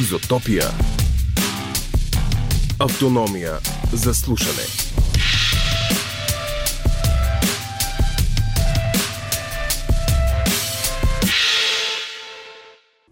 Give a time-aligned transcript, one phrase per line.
[0.00, 0.64] Изотопия.
[2.80, 3.52] Автономия
[3.92, 4.66] за слушане.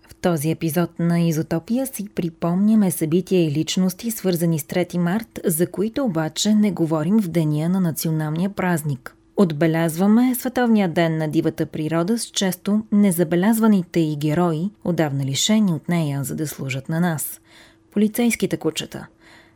[0.08, 5.70] В този епизод на Изотопия си припомняме събития и личности, свързани с 3 март, за
[5.70, 9.16] които обаче не говорим в деня на националния празник.
[9.36, 16.24] Отбелязваме Световния ден на дивата природа с често незабелязваните и герои, отдавна лишени от нея,
[16.24, 17.40] за да служат на нас.
[17.92, 19.06] Полицейските кучета.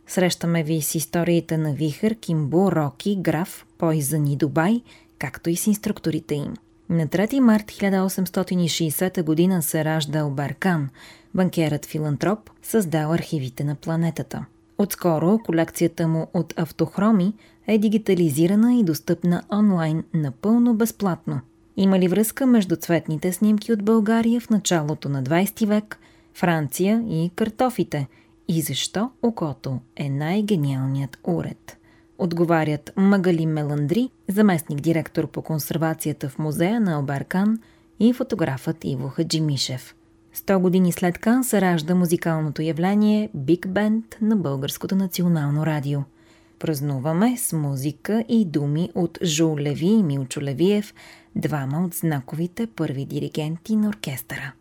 [0.06, 4.82] Срещаме ви с историите на Вихър, Кимбо, Роки, Граф, Пойзън и Дубай,
[5.18, 6.54] както и с инструкторите им.
[6.88, 9.62] На 3 март 1860 г.
[9.62, 10.88] се ражда Албаркан,
[11.34, 14.44] банкерът филантроп, създал архивите на планетата.
[14.78, 17.34] Отскоро колекцията му от автохроми
[17.68, 21.40] е дигитализирана и достъпна онлайн напълно безплатно.
[21.76, 25.98] Има ли връзка между цветните снимки от България в началото на 20 век,
[26.34, 28.08] Франция и картофите?
[28.48, 31.78] И защо окото е най-гениалният уред?
[32.18, 37.58] Отговарят Магали Меландри, заместник директор по консервацията в музея на Албаркан
[38.00, 39.94] и фотографът Иво Хаджимишев.
[40.32, 46.00] Сто години след Кан се ражда музикалното явление Биг Бенд на Българското национално радио–
[46.58, 50.94] Празнуваме с музика и думи от Жул Леви и Милчо Левиев,
[51.36, 54.52] двама от знаковите първи диригенти на оркестъра.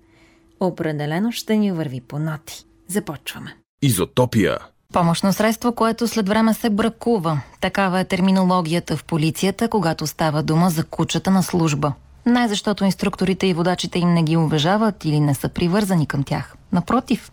[0.59, 2.65] Определено ще ни върви по ноти.
[2.87, 3.55] Започваме.
[3.81, 4.57] Изотопия.
[4.93, 7.41] Помощно средство, което след време се бракува.
[7.61, 11.93] Такава е терминологията в полицията, когато става дума за кучата на служба.
[12.25, 16.56] Не защото инструкторите и водачите им не ги уважават или не са привързани към тях.
[16.71, 17.31] Напротив,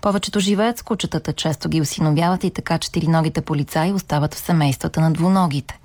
[0.00, 5.12] повечето живеят с кучетата, често ги осиновяват и така четириногите полицаи остават в семействата на
[5.12, 5.78] двуногите.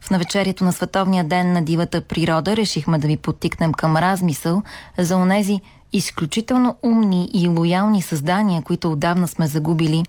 [0.00, 4.62] В навечерието на Световния ден на дивата природа решихме да ви подтикнем към размисъл
[4.98, 5.60] за онези
[5.92, 10.04] изключително умни и лоялни създания, които отдавна сме загубили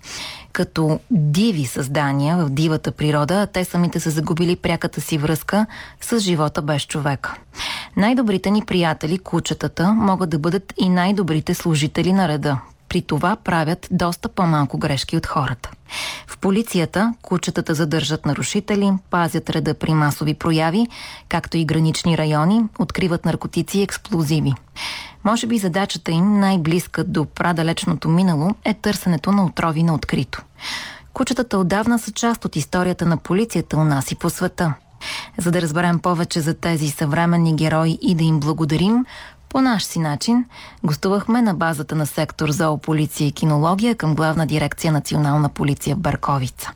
[0.52, 5.66] като диви създания в дивата природа, а те самите са загубили пряката си връзка
[6.00, 7.34] с живота без човека.
[7.96, 12.60] Най-добрите ни приятели, кучетата, могат да бъдат и най-добрите служители на реда.
[12.94, 15.70] При това правят доста по-малко грешки от хората.
[16.26, 20.86] В полицията кучетата задържат нарушители, пазят реда при масови прояви,
[21.28, 24.52] както и гранични райони, откриват наркотици и експлозиви.
[25.24, 30.42] Може би задачата им най-близка до прадалечното минало е търсенето на отрови на открито.
[31.12, 34.74] Кучетата отдавна са част от историята на полицията у нас и по света.
[35.38, 39.04] За да разберем повече за тези съвременни герои и да им благодарим,
[39.54, 40.44] по наш си начин
[40.84, 46.70] гостувахме на базата на сектор зоополиция и кинология към главна дирекция Национална полиция в Барковица.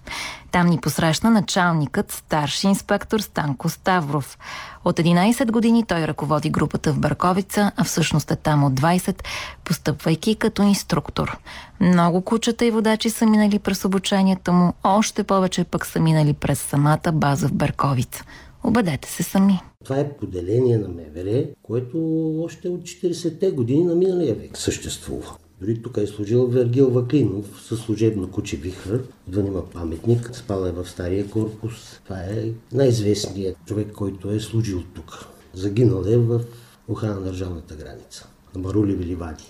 [0.50, 4.38] Там ни посрещна началникът, старши инспектор Станко Ставров.
[4.84, 9.22] От 11 години той ръководи групата в Барковица, а всъщност е там от 20,
[9.64, 11.38] постъпвайки като инструктор.
[11.80, 16.60] Много кучета и водачи са минали през обучението му, още повече пък са минали през
[16.60, 18.24] самата база в Барковица.
[18.62, 19.60] Обадете се сами.
[19.88, 21.98] Това е поделение на МВР, което
[22.42, 25.36] още от 40-те години на миналия век съществува.
[25.60, 29.04] Дори тук е служил Вергил Ваклинов със служебно куче Вихър.
[29.28, 32.00] Отвън има паметник, спал е в стария корпус.
[32.04, 35.26] Това е най-известният човек, който е служил тук.
[35.54, 36.40] Загинал е в
[36.88, 38.28] охрана на държавната граница.
[38.54, 39.44] На Марули Виливади.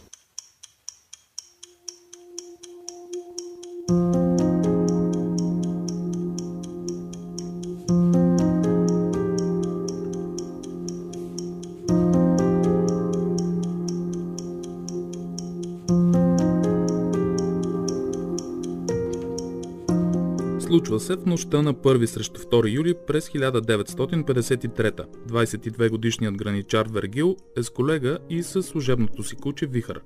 [20.79, 25.05] Случва се в нощта на 1 срещу 2 юли през 1953.
[25.29, 30.01] 22 годишният граничар Вергил е с колега и със служебното си куче Вихър.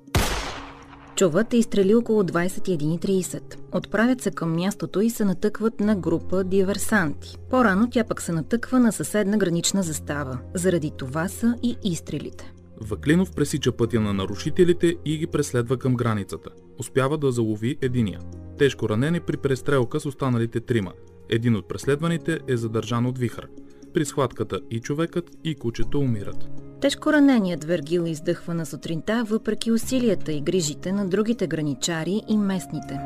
[1.17, 3.57] Чуват е изстрели около 21.30.
[3.73, 7.37] Отправят се към мястото и се натъкват на група диверсанти.
[7.51, 10.39] По-рано тя пък се натъква на съседна гранична застава.
[10.55, 12.53] Заради това са и изстрелите.
[12.81, 16.51] Ваклинов пресича пътя на нарушителите и ги преследва към границата.
[16.79, 18.21] Успява да залови единия.
[18.59, 20.93] Тежко ранени при престрелка с останалите трима.
[21.29, 23.49] Един от преследваните е задържан от вихър.
[23.95, 26.49] При схватката и човекът, и кучето умират.
[26.81, 32.99] Тежко раненият Вергил издъхва на сутринта, въпреки усилията и грижите на другите граничари и местните.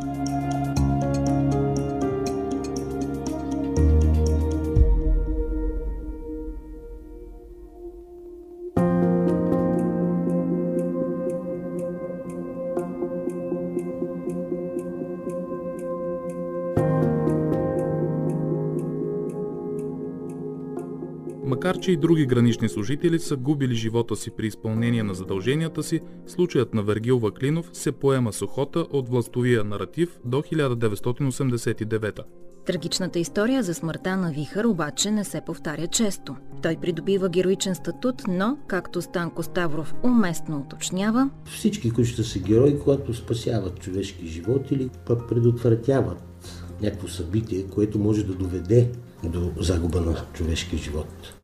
[21.76, 26.00] Макар че и други гранични служители са губили живота си при изпълнение на задълженията си,
[26.26, 32.20] случаят на Вергил Ваклинов се поема с охота от властовия наратив до 1989
[32.67, 36.37] Трагичната история за смъртта на Вихър обаче не се повтаря често.
[36.62, 43.14] Той придобива героичен статут, но, както Станко Ставров уместно уточнява, Всички кучета са герои, когато
[43.14, 46.49] спасяват човешки живот или пък предотвратяват
[46.82, 48.90] някакво събитие, което може да доведе
[49.25, 51.37] до загуба на човешки живот.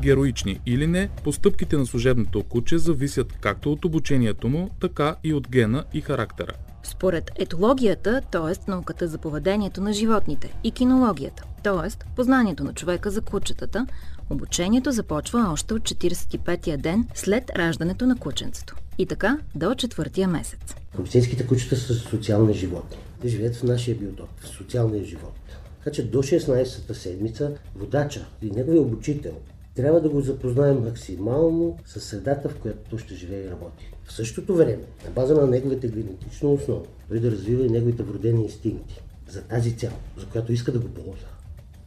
[0.00, 5.48] Героични или не, постъпките на служебното куче зависят както от обучението му, така и от
[5.48, 6.52] гена и характера.
[6.82, 8.70] Според етологията, т.е.
[8.70, 12.14] науката за поведението на животните, и кинологията, т.е.
[12.16, 13.86] познанието на човека за кучетата,
[14.30, 18.76] обучението започва още от 45-я ден след раждането на кученцето.
[18.98, 20.74] И така до четвъртия месец.
[20.96, 22.96] Полицейските кучета са социални животни.
[23.20, 25.34] Те живеят в нашия биотоп, в социалния живот.
[25.78, 29.32] Така че до 16-та седмица водача и неговия обучител
[29.74, 33.90] трябва да го запознаем максимално с средата, в която той ще живее и работи.
[34.04, 38.42] В същото време, на база на неговите генетична основа, той да развива и неговите вродени
[38.42, 41.28] инстинкти за тази цел, за която иска да го ползва.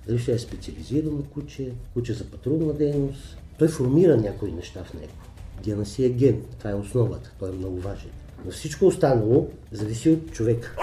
[0.07, 3.37] Дали ще е специализирано куче, куче за патрулна дейност.
[3.59, 5.13] Той формира някои неща в него.
[5.63, 6.41] Гена си е ген.
[6.59, 7.31] Това е основата.
[7.39, 8.09] Той е много важен.
[8.45, 10.75] Но всичко останало зависи от човека.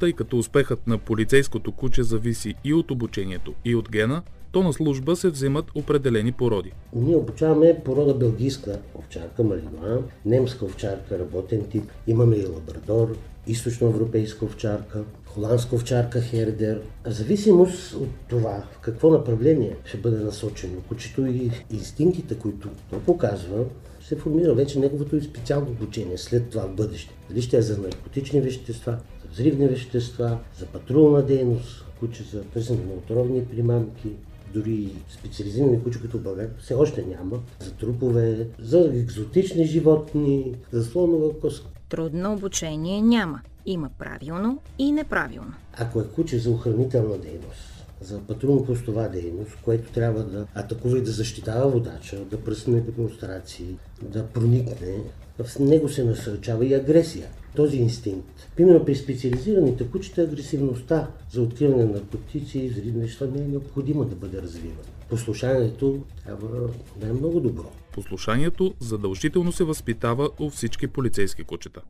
[0.00, 4.72] Тъй като успехът на полицейското куче зависи и от обучението, и от гена, то на
[4.72, 6.72] служба се взимат определени породи.
[6.94, 13.16] Ние обучаваме порода белгийска овчарка Малинуа, немска овчарка работен тип, имаме и лабрадор,
[13.46, 16.80] източноевропейска овчарка, холандска овчарка Хердер.
[17.06, 23.00] В зависимост от това в какво направление ще бъде насочено кучето и инстинктите, които то
[23.00, 23.64] показва,
[24.10, 27.14] се формира вече неговото и специално обучение след това в бъдеще.
[27.28, 32.84] Дали ще е за наркотични вещества, за взривни вещества, за патрулна дейност, куче за търсене
[32.84, 34.08] на отровни примамки,
[34.54, 40.84] дори специализирани куче, като в България все още няма, за трупове, за екзотични животни, за
[40.84, 41.68] слонова кост.
[41.88, 43.40] Трудно обучение няма.
[43.66, 45.52] Има правилно и неправилно.
[45.78, 47.69] Ако е куче за охранителна дейност,
[48.00, 54.26] за патрулно-постова дейност, което трябва да атакува и да защитава водача, да пръсне демонстрации, да
[54.26, 54.96] проникне,
[55.38, 57.26] в него се насърчава и агресия.
[57.56, 58.48] Този инстинкт.
[58.56, 64.04] Примерно при специализираните кучета агресивността за откриване на наркотици и взривни неща не е необходимо
[64.04, 64.80] да бъде развивана.
[65.10, 67.70] Послушанието трябва да е много добро.
[67.92, 71.80] Послушанието задължително се възпитава у всички полицейски кучета.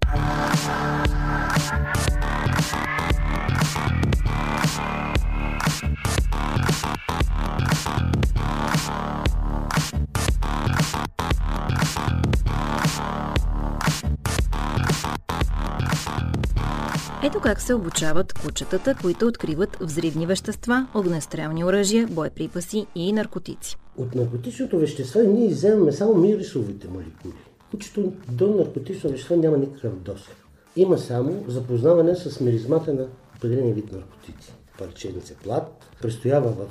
[17.25, 23.77] Ето как се обучават кучетата, които откриват взривни вещества, огнестрелни оръжия, боеприпаси и наркотици.
[23.97, 27.35] От наркотичното вещество ние изземаме само мирисовите молекули.
[27.71, 30.37] Кучето до наркотично вещество няма никакъв досег.
[30.77, 33.07] Има само запознаване с миризмата на
[33.37, 34.53] определен вид наркотици.
[34.79, 36.67] Парченица плат престоява в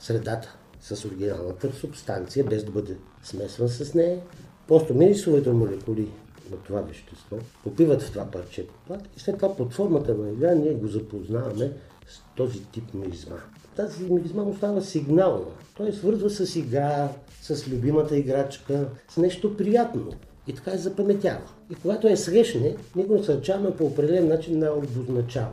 [0.00, 4.18] средата с оригиналната субстанция, без да бъде смесван с нея.
[4.68, 6.08] Просто мирисовите молекули
[6.50, 10.54] на това вещество попиват в това парче плат и след това под формата на игра
[10.54, 11.72] ние го запознаваме
[12.08, 13.36] с този тип миризма.
[13.76, 15.46] Тази миризма му става сигнална.
[15.76, 17.08] Той свързва с игра,
[17.42, 20.12] с любимата играчка, с нещо приятно.
[20.46, 21.48] И така е запаметява.
[21.70, 25.50] И когато е срещне, ние го насърчаваме по определен начин да обозначава.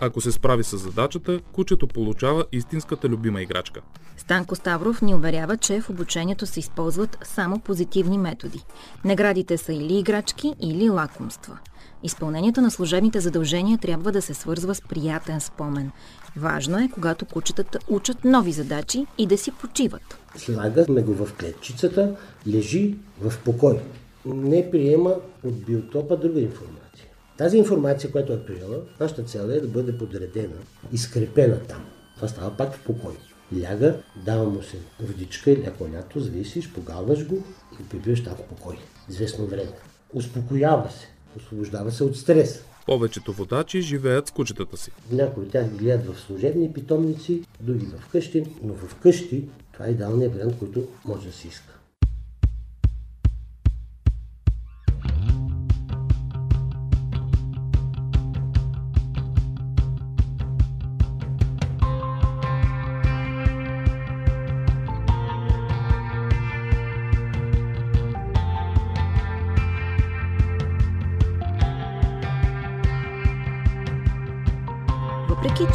[0.00, 3.80] Ако се справи с задачата, кучето получава истинската любима играчка.
[4.24, 8.64] Станко Ставров ни уверява, че в обучението се използват само позитивни методи.
[9.04, 11.58] Наградите са или играчки, или лакомства.
[12.02, 15.90] Изпълнението на служебните задължения трябва да се свързва с приятен спомен.
[16.36, 20.18] Важно е, когато кучетата учат нови задачи и да си почиват.
[20.36, 22.16] Слагаме го в клетчицата,
[22.46, 23.80] лежи в покой.
[24.26, 25.14] Не приема
[25.44, 27.06] от биотопа друга информация.
[27.38, 30.56] Тази информация, която е приела, нашата цел е да бъде подредена
[30.92, 31.84] и скрепена там.
[32.16, 33.14] Това става пак в покой.
[33.52, 37.34] Ляга, дава му се водичка или ако лято, зависиш, погалваш го
[37.72, 38.78] и го прибиваш там в покой.
[39.08, 39.70] Известно време.
[40.12, 41.08] Успокоява се.
[41.36, 42.64] Освобождава се от стрес.
[42.86, 44.90] Повечето водачи живеят с кучетата си.
[45.10, 49.86] Някои от тях ги гледат в служебни питомници, други в къщи, но в къщи това
[49.86, 51.73] е идеалният вариант, който може да се иска.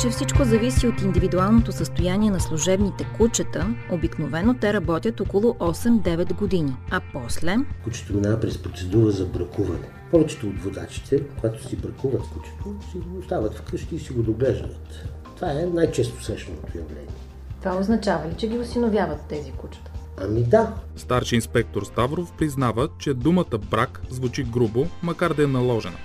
[0.01, 6.75] Че всичко зависи от индивидуалното състояние на служебните кучета, обикновено те работят около 8-9 години,
[6.91, 7.55] а после...
[7.83, 9.89] Кучето минава през процедура за бракуване.
[10.11, 15.07] Повечето от водачите, когато си бракуват кучето, си го остават вкъщи и си го доглеждат.
[15.35, 17.15] Това е най-често срещаното явление.
[17.59, 19.91] Това означава ли, че ги осиновяват тези кучета?
[20.21, 25.97] Ами да, Старши инспектор Ставров признава, че думата брак звучи грубо, макар да е наложена.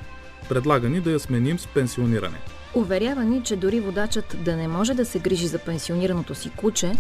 [0.48, 2.38] Предлага ни да я сменим с пенсиониране.
[2.74, 6.92] Уверява ни, че дори водачът да не може да се грижи за пенсионираното си куче,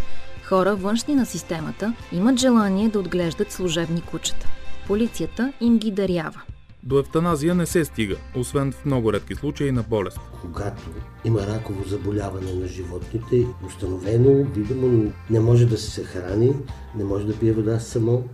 [0.44, 4.46] хора външни на системата имат желание да отглеждат служебни кучета.
[4.86, 6.42] Полицията им ги дарява.
[6.82, 10.20] До евтаназия не се стига, освен в много редки случаи на болест.
[10.42, 10.82] когато
[11.24, 16.54] има раково заболяване на животните, установено, видимо, не може да се храни,
[16.96, 18.28] не може да пие вода само,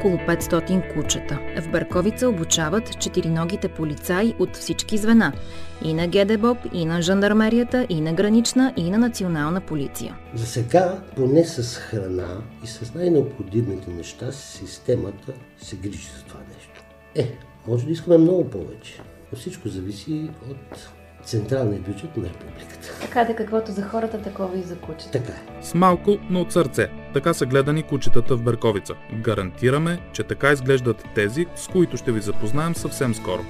[0.00, 1.38] около 500 кучета.
[1.62, 5.32] В Берковица обучават четириногите полицаи от всички звена.
[5.84, 10.16] И на ГДБОП, и на жандармерията, и на гранична, и на национална полиция.
[10.34, 16.84] За сега, поне с храна и с най-необходимите неща, системата се грижи за това нещо.
[17.14, 19.00] Е, може да искаме много повече.
[19.32, 20.90] Но всичко зависи от
[21.24, 22.88] централния бюджет на републиката.
[23.00, 25.10] Така да каквото за хората, такова и за кучета.
[25.10, 25.64] Така е.
[25.64, 26.88] С малко, но от сърце.
[27.14, 28.94] Така са гледани кучетата в Берковица.
[29.12, 33.44] Гарантираме, че така изглеждат тези, с които ще ви запознаем съвсем скоро.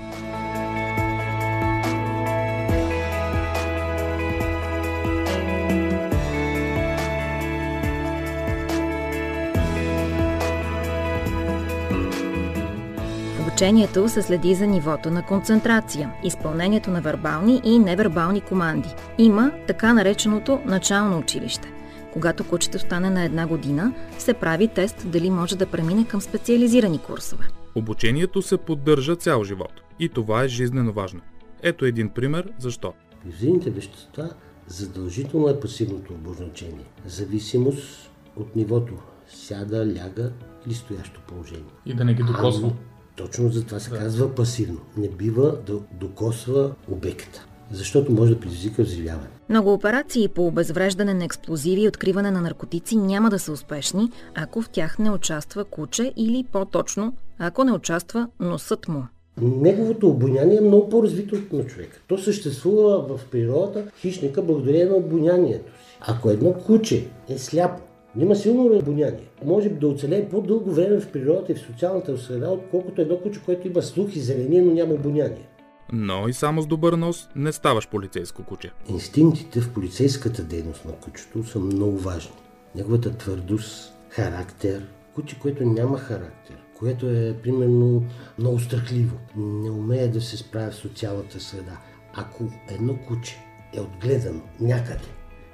[13.60, 18.88] Обучението се следи за нивото на концентрация, изпълнението на вербални и невербални команди.
[19.18, 21.72] Има така нареченото начално училище.
[22.12, 26.98] Когато кучето стане на една година, се прави тест дали може да премине към специализирани
[26.98, 27.44] курсове.
[27.74, 29.72] Обучението се поддържа цял живот.
[29.98, 31.20] И това е жизнено важно.
[31.62, 32.92] Ето един пример защо.
[33.22, 34.30] При взаимните вещества
[34.66, 36.86] задължително е пасивното обозначение.
[37.06, 38.94] Зависимост от нивото.
[39.28, 40.32] Сяда, ляга
[40.66, 41.72] или стоящо положение.
[41.86, 42.72] И да не ги докосва.
[43.20, 44.80] Точно за това се казва пасивно.
[44.96, 49.28] Не бива да докосва обекта, защото може да предизвика взривяване.
[49.48, 54.62] Много операции по обезвреждане на експлозиви и откриване на наркотици няма да са успешни, ако
[54.62, 59.02] в тях не участва куче или по-точно, ако не участва носът му.
[59.40, 62.00] Неговото обоняние е много по-развито от на човека.
[62.06, 65.98] То съществува в природата, хищника, благодарение на обонянието си.
[66.00, 67.82] Ако едно куче е сляпо,
[68.18, 73.00] има силно обоняние, може да оцелее по-дълго време в природата и в социалната среда, отколкото
[73.00, 75.48] едно куче, което има слух и зрение, но няма обоняние.
[75.92, 78.70] Но и само с добър нос не ставаш полицейско куче.
[78.88, 82.34] Инстинктите в полицейската дейност на кучето са много важни.
[82.74, 88.04] Неговата твърдост, характер, куче, което няма характер, което е примерно
[88.38, 91.78] много страхливо, не умее да се справя в социалната среда.
[92.14, 93.36] Ако едно куче
[93.76, 95.08] е отгледано някъде,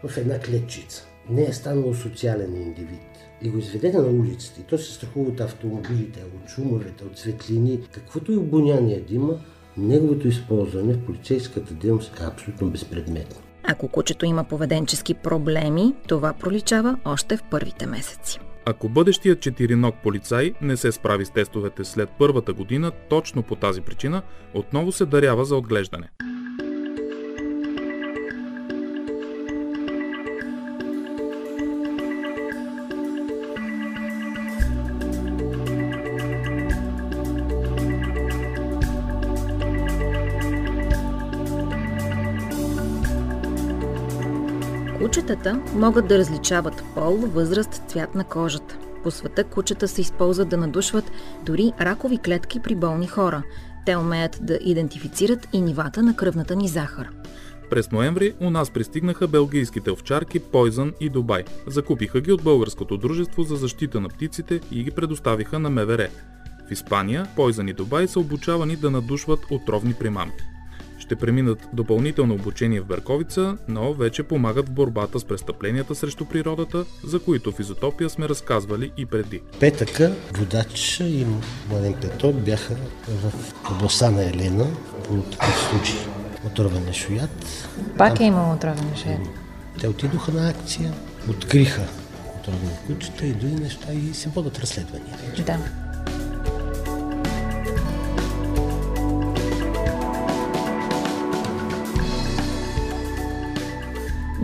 [0.04, 3.00] в една клетчица, не е станало социален индивид
[3.42, 7.80] и го изведете на улицата и то се страхува от автомобилите, от шумовете, от светлини,
[7.92, 9.38] каквото и обоняние да има,
[9.76, 13.36] неговото използване в полицейската дейност е абсолютно безпредметно.
[13.62, 18.38] Ако кучето има поведенчески проблеми, това проличава още в първите месеци.
[18.64, 23.80] Ако бъдещият четириног полицай не се справи с тестовете след първата година, точно по тази
[23.80, 24.22] причина,
[24.54, 26.08] отново се дарява за отглеждане.
[45.26, 48.78] Кучетата могат да различават пол, възраст, цвят на кожата.
[49.02, 51.10] По света кучета се използват да надушват
[51.46, 53.42] дори ракови клетки при болни хора.
[53.86, 57.10] Те умеят да идентифицират и нивата на кръвната ни захар.
[57.70, 61.44] През ноември у нас пристигнаха белгийските овчарки Poison и Дубай.
[61.66, 66.08] Закупиха ги от Българското дружество за защита на птиците и ги предоставиха на МВР.
[66.68, 70.44] В Испания Poison и Дубай са обучавани да надушват отровни примамки.
[71.06, 76.84] Ще преминат допълнително обучение в Берковица, но вече помагат в борбата с престъпленията срещу природата,
[77.04, 79.40] за които в Изотопия сме разказвали и преди.
[79.60, 81.26] Петъка, водач и
[81.70, 82.74] Младен Петро бяха
[83.08, 83.32] в
[83.70, 84.66] областта на Елена
[85.08, 86.00] по такъв случай.
[86.46, 87.68] Отровен шоят.
[87.98, 89.20] Пак е имало отровен шоят.
[89.80, 90.92] Те отидоха на акция,
[91.30, 91.82] откриха
[92.40, 95.16] отровени кучета и други неща и се водят разследвания.
[95.46, 95.58] Да.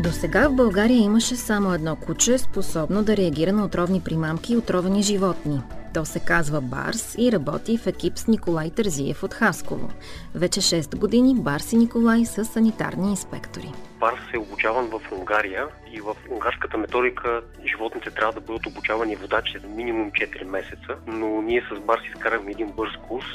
[0.02, 4.56] До сега в България имаше само едно куче, способно да реагира на отровни примамки и
[4.56, 5.60] отровени животни.
[5.94, 9.90] То се казва Барс и работи в екип с Николай Тързиев от Хасково.
[10.34, 13.72] Вече 6 години Барс и Николай са санитарни инспектори.
[14.00, 19.58] Барс е обучаван в Унгария и в унгарската методика животните трябва да бъдат обучавани водачи
[19.58, 23.26] за минимум 4 месеца, но ние с Барс изкарахме един бърз курс,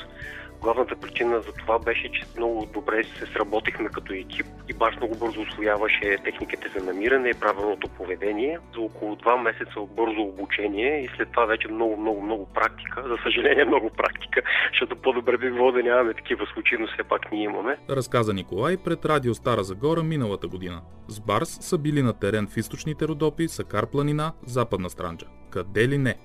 [0.61, 5.15] Главната причина за това беше, че много добре се сработихме като екип и баш много
[5.15, 8.59] бързо освояваше техниките за намиране и правилното поведение.
[8.75, 13.03] За около два месеца бързо обучение и след това вече много, много, много практика.
[13.07, 17.31] За съжаление много практика, защото по-добре би било да нямаме такива случаи, но все пак
[17.31, 17.77] ние имаме.
[17.89, 20.81] Разказа Николай пред Радио Стара Загора миналата година.
[21.07, 25.25] С Барс са били на терен в източните Родопи, Сакар планина, Западна Странджа.
[25.49, 26.15] Къде ли не?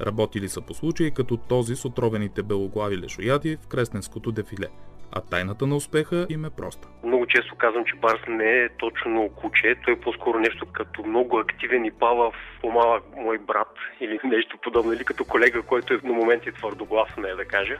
[0.00, 4.66] Работили са по случаи като този с отровените белоглави лешояди в Кресненското дефиле.
[5.12, 6.88] А тайната на успеха им е проста.
[7.04, 11.38] Много често казвам, че Барс не е точно куче, той е по-скоро нещо като много
[11.38, 16.00] активен и пава в по-малък мой брат или нещо подобно, или като колега, който е
[16.04, 17.78] на моменти твърдоглас, не е да кажа,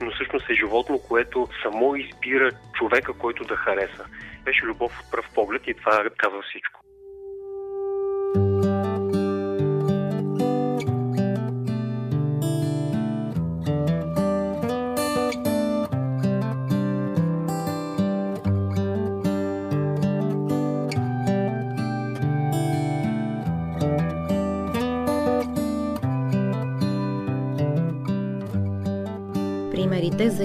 [0.00, 4.04] но всъщност е животно, което само избира човека, който да хареса.
[4.44, 6.85] Беше любов от пръв поглед и това казва всичко.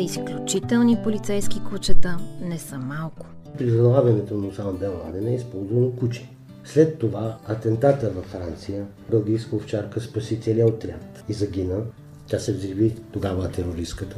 [0.02, 3.26] Изключителни полицейски кучета не са малко.
[3.58, 6.30] При залавянето на Осама Бен Ладен е използвано куче.
[6.64, 11.82] След това атентата във Франция, бългийска овчарка спаси целия отряд и загина.
[12.28, 14.16] Тя се взриви тогава терористката.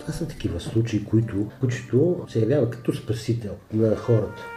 [0.00, 4.53] Това са такива случаи, които кучето се явява като спасител на хората.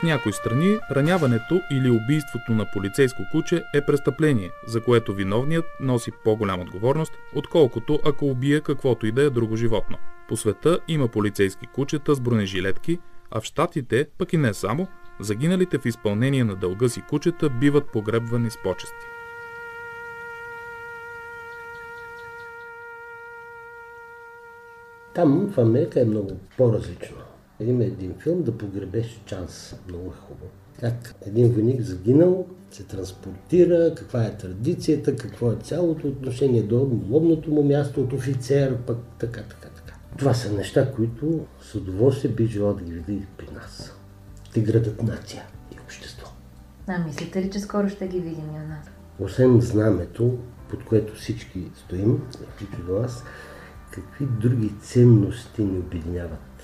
[0.00, 6.10] В някои страни раняването или убийството на полицейско куче е престъпление, за което виновният носи
[6.24, 9.98] по-голяма отговорност, отколкото ако убие каквото и да е друго животно.
[10.28, 12.98] По света има полицейски кучета с бронежилетки,
[13.30, 14.88] а в щатите, пък и не само,
[15.20, 19.06] загиналите в изпълнение на дълга си кучета биват погребвани с почести.
[25.14, 27.25] Там в Америка е много по-различно.
[27.60, 29.74] Има един филм да погребеш Чанс.
[29.88, 30.50] Много е хубаво.
[30.80, 37.50] Как един войник загинал, се транспортира, каква е традицията, какво е цялото отношение до лобното
[37.50, 39.94] му място от офицер, пък така, така, така.
[40.18, 43.92] Това са неща, които с удоволствие би желал да ги види при нас.
[44.54, 45.42] Те градат нация
[45.76, 46.28] и общество.
[46.86, 48.86] А мислите ли, че скоро ще ги видим и у нас?
[49.20, 50.38] Освен знамето,
[50.70, 53.24] под което всички стоим, включително до нас,
[53.90, 56.55] какви други ценности ни обединяват?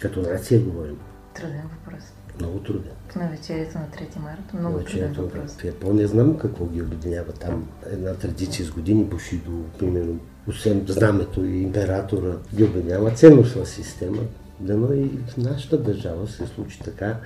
[0.00, 0.98] Като нация говорим.
[1.34, 2.04] Труден въпрос.
[2.38, 2.92] Много труден.
[3.16, 5.56] На вечерието на 3 марта много труден Вечерята въпрос.
[5.56, 7.68] В Япония знам какво ги обединява там.
[7.92, 14.22] Една традиция с години Бушидо, примерно, освен знамето и императора, ги обединява ценностна система.
[14.60, 17.16] Дано и в нашата държава се случи така,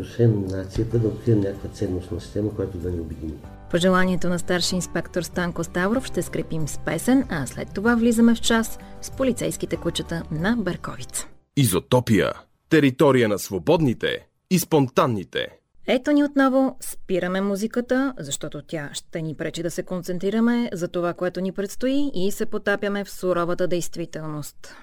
[0.00, 3.34] освен нацията да открием някаква ценностна система, която да ни обедини.
[3.70, 8.40] Пожеланието на старши инспектор Станко Ставров ще скрепим с песен, а след това влизаме в
[8.40, 11.26] час с полицейските кучета на Берковица.
[11.56, 12.32] Изотопия.
[12.68, 15.48] Територия на свободните и спонтанните.
[15.86, 21.14] Ето ни отново, спираме музиката, защото тя ще ни пречи да се концентрираме за това,
[21.14, 24.74] което ни предстои и се потапяме в суровата действителност.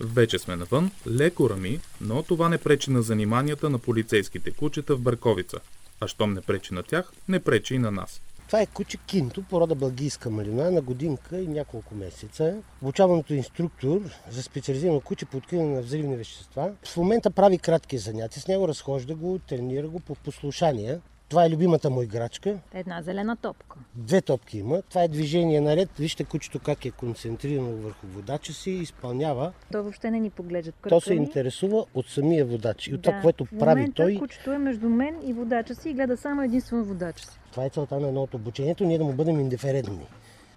[0.00, 5.00] Вече сме навън, леко рами, но това не пречи на заниманията на полицейските кучета в
[5.00, 5.58] Берковица.
[6.00, 8.20] А щом не пречи на тях, не пречи и на нас.
[8.48, 12.56] Това е куче кинто, порода бългийска малина, на годинка и няколко месеца.
[12.82, 16.72] Обучаваното инструктор за специализирано куче по откриване на взривни вещества.
[16.84, 21.00] В момента прави кратки занятия с него, разхожда го, тренира го по послушания.
[21.28, 22.58] Това е любимата му играчка.
[22.74, 23.76] Една зелена топка.
[23.94, 24.82] Две топки има.
[24.82, 25.90] Това е движение наред.
[25.98, 29.52] Вижте кучето как е концентрирано върху водача си и изпълнява.
[29.72, 30.72] То въобще не ни поглежда.
[30.88, 34.16] То се интересува от самия водач и от това, което в прави той.
[34.16, 37.38] кучето е между мен и водача си и гледа само единствено водача си.
[37.50, 40.06] Това е целта на едно от обучението, ние да му бъдем индиферентни.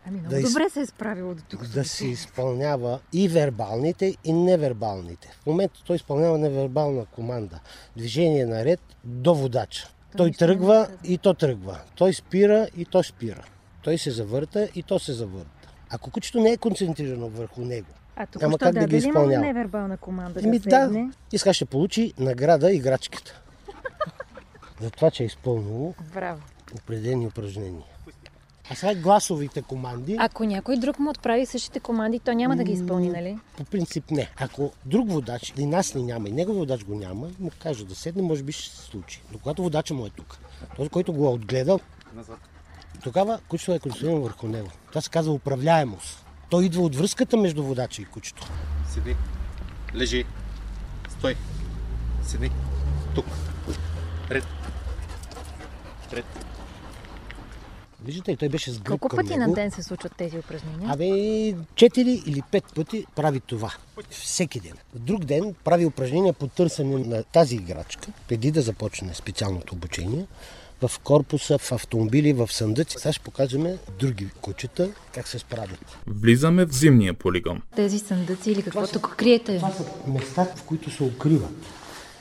[0.08, 1.68] Ами много Да из- добре се е справило до тук.
[1.68, 5.28] Да се изпълнява и вербалните, и невербалните.
[5.42, 7.60] В момента той изпълнява невербална команда.
[7.98, 9.90] Движение наред до водача.
[10.18, 11.80] Той тръгва и то тръгва.
[11.96, 13.44] Той спира и то спира.
[13.84, 15.70] Той се завърта и то се завърта.
[15.90, 19.46] Ако кучето не е концентрирано върху него, А тук що как да да, ги изпълнява.
[19.46, 23.42] невербална команда Еми да да, и сега ще получи награда играчката.
[24.82, 26.42] За това, че е изпълнило Браво.
[26.76, 27.84] определени упражнения.
[28.70, 32.72] А сега гласовите команди, Ако някой друг му отправи същите команди, то няма да ги
[32.72, 33.38] изпълни, нали?
[33.58, 34.32] по принцип не.
[34.38, 37.86] Ако друг водач, и нас ни няма, и негов водач го няма, и му каже
[37.86, 39.22] да седне, може би ще се случи.
[39.32, 40.40] Но когато водача му е тук,
[40.76, 41.80] този, който го е отгледал,
[43.04, 44.70] тогава кучето е концентрирано върху него.
[44.90, 46.26] Това се казва управляемост.
[46.50, 48.48] Той идва от връзката между водача и кучето.
[48.90, 49.16] Седи.
[49.96, 50.26] Лежи.
[51.10, 51.36] Стой.
[52.24, 52.52] Седи.
[53.16, 53.26] Тук.
[54.32, 54.46] Ред.
[56.14, 56.51] Ред.
[58.06, 59.50] Виждате ли, той беше с гръб Колко към пъти него.
[59.50, 60.90] на ден се случват тези упражнения?
[60.94, 63.74] Абе, 4 или 5 пъти прави това.
[64.10, 64.74] Всеки ден.
[64.96, 70.26] В друг ден прави упражнения по търсене на тази играчка, преди да започне специалното обучение.
[70.82, 72.96] В корпуса, в автомобили, в съндъци.
[73.00, 75.98] Сега ще покажем други кучета как се справят.
[76.08, 77.62] Влизаме в зимния полигон.
[77.76, 79.58] Тези съндъци или какво тук криете?
[79.58, 81.52] Това са места, в които се укриват.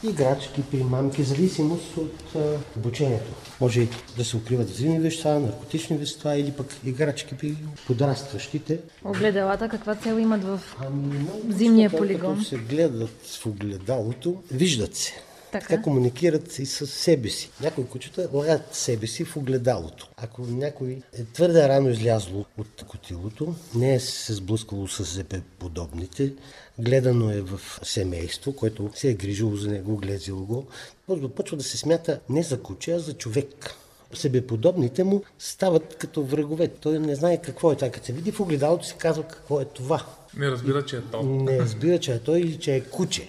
[0.04, 2.38] Играчки, примамки, зависимост от а,
[2.76, 3.32] обучението.
[3.60, 8.78] Може да се укриват взривни вещества, наркотични вещества или пък играчки при подрастващите.
[9.04, 12.34] Огледалата каква цел имат в Ами, много Зимния неща, полигон.
[12.34, 15.12] Като се гледат в огледалото, виждат се.
[15.52, 15.66] Така.
[15.66, 17.50] Така комуникират и с себе си.
[17.60, 20.08] Някои кучета лагат себе си в огледалото.
[20.16, 26.32] Ако някой е твърде рано излязло от котилото, не е се сблъскало с ЗП подобните,
[26.78, 30.66] гледано е в семейство, което се е грижило за него, глезило го,
[31.08, 33.74] да почва да се смята не за куче, а за човек.
[34.14, 36.68] Себеподобните му стават като врагове.
[36.68, 37.90] Той не знае какво е това.
[37.90, 40.06] Като се види в огледалото, си казва какво е това.
[40.36, 41.22] Не разбира, че е то.
[41.22, 43.28] Не разбира, че е той или че е куче.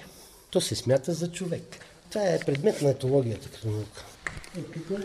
[0.49, 1.77] То се смята за човек.
[2.12, 4.06] Това е предмет на етологията като наука.
[4.58, 4.97] Е, е-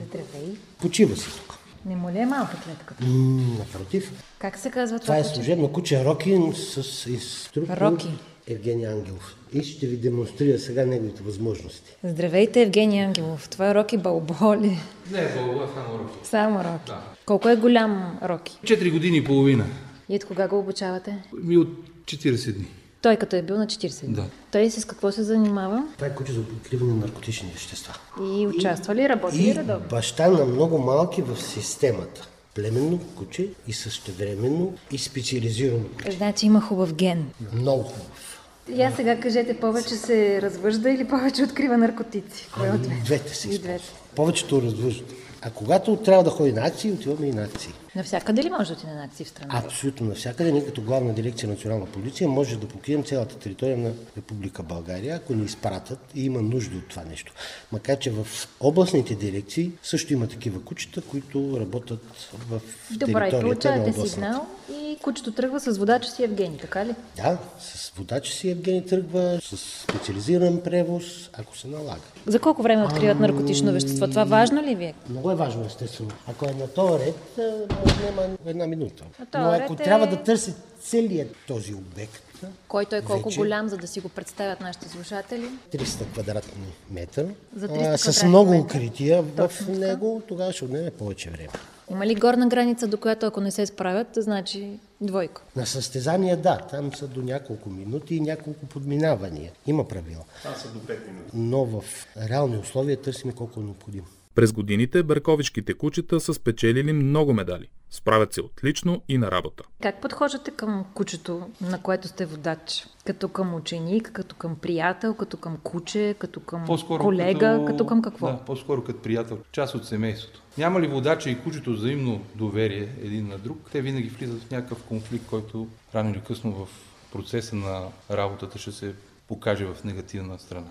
[0.00, 0.56] Здравей.
[0.80, 1.58] Почива си тук.
[1.86, 3.04] Не му ли е малка клетката?
[3.04, 8.08] М, Напротив, Как се казва това това е служебно куче Роки с инструктор Роки.
[8.48, 9.36] Евгений Ангелов.
[9.52, 11.96] И ще ви демонстрира сега неговите възможности.
[12.04, 13.48] Здравейте, Евгений Ангелов.
[13.48, 14.78] Това е Роки Балболи.
[15.10, 16.14] Не е Бълга, само Роки.
[16.24, 16.92] Само Роки.
[17.26, 18.58] Колко е голям Роки?
[18.64, 19.66] 4 години и половина.
[20.08, 21.22] И от кога го обучавате?
[21.34, 21.68] Ми от
[22.04, 22.66] 40 дни.
[23.02, 24.14] Той като е бил на 40 дни.
[24.14, 24.24] Да.
[24.52, 25.84] Той с какво се занимава?
[25.96, 27.94] Това е куче за откриване на наркотични вещества.
[28.22, 29.86] И участва ли, работи ли И редовно?
[29.90, 32.28] баща на много малки в системата.
[32.54, 36.10] Племенно куче и същевременно и специализирано куче.
[36.16, 37.24] Значи има хубав ген.
[37.52, 38.38] Много хубав.
[38.74, 42.48] И аз сега кажете, повече се развъжда или повече открива наркотици?
[42.54, 43.02] Кое от Ами, двете?
[43.04, 43.84] двете се двете.
[44.16, 45.12] Повечето развъждат.
[45.42, 47.72] А когато трябва да ходи на акции, отиваме и на акции.
[47.96, 49.66] Навсякъде ли може да отиде на акции в страната?
[49.66, 50.52] Абсолютно навсякъде.
[50.52, 55.34] Ние като главна дирекция национална полиция може да покрием цялата територия на Република България, ако
[55.34, 57.32] ни изпратят и има нужда от това нещо.
[57.72, 58.26] Макар, че в
[58.60, 62.02] областните дирекции също има такива кучета, които работят
[62.48, 64.10] в Добре, територията на областната.
[64.10, 66.94] сигнал и кучето тръгва с водача си Евгений, така ли?
[67.16, 72.00] Да, с водача си Евгений тръгва, с специализиран превоз, ако се налага.
[72.26, 74.06] За колко време откриват наркотично вещество?
[74.06, 74.94] Това важно ли ви е?
[75.08, 76.10] Много е важно, естествено.
[76.28, 77.38] Ако е на този ред,
[77.82, 79.04] а, може да няма една минута.
[79.34, 82.22] Но ако е- трябва да търси целият този обект,
[82.68, 85.48] Който е колко Вече- голям, за да си го представят нашите слушатели?
[85.70, 86.52] 300 квадратни
[86.90, 87.24] метра,
[87.56, 88.64] За 300 а, с много метра.
[88.66, 91.48] укрития в Точно него, тогава ще отнеме повече време.
[91.90, 94.68] Има ли горна граница, до която ако не се справят, значи
[95.00, 95.42] двойка?
[95.56, 99.52] На състезания, да, там са до няколко минути и няколко подминавания.
[99.66, 100.22] Има правила.
[100.42, 101.30] Там са до 5 минути.
[101.34, 101.84] Но в
[102.20, 104.06] реални условия търсим колко е необходимо.
[104.34, 107.68] През годините берковичките кучета са спечелили много медали.
[107.90, 109.64] Справят се отлично и на работа.
[109.82, 112.86] Как подхождате към кучето, на което сте водач?
[113.04, 117.86] Като към ученик, като към приятел, като към куче, като към По-скоро колега, като...
[117.86, 118.26] към какво?
[118.26, 120.42] Да, по-скоро като приятел, част от семейството.
[120.58, 124.82] Няма ли водача и кучето взаимно доверие един на друг, те винаги влизат в някакъв
[124.82, 126.68] конфликт, който рано или късно в
[127.12, 128.94] процеса на работата ще се
[129.28, 130.68] покаже в негативна страна.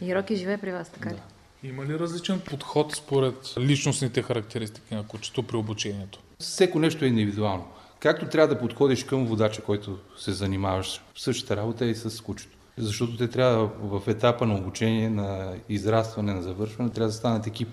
[0.00, 1.20] И Роки живее при вас, така ли?
[1.64, 6.18] Има ли различен подход според личностните характеристики на кучето при обучението?
[6.38, 7.68] Всеко нещо е индивидуално.
[8.00, 12.56] Както трябва да подходиш към водача, който се занимаваш същата работа и с кучето.
[12.78, 17.68] Защото те трябва в етапа на обучение, на израстване, на завършване, трябва да станат екип.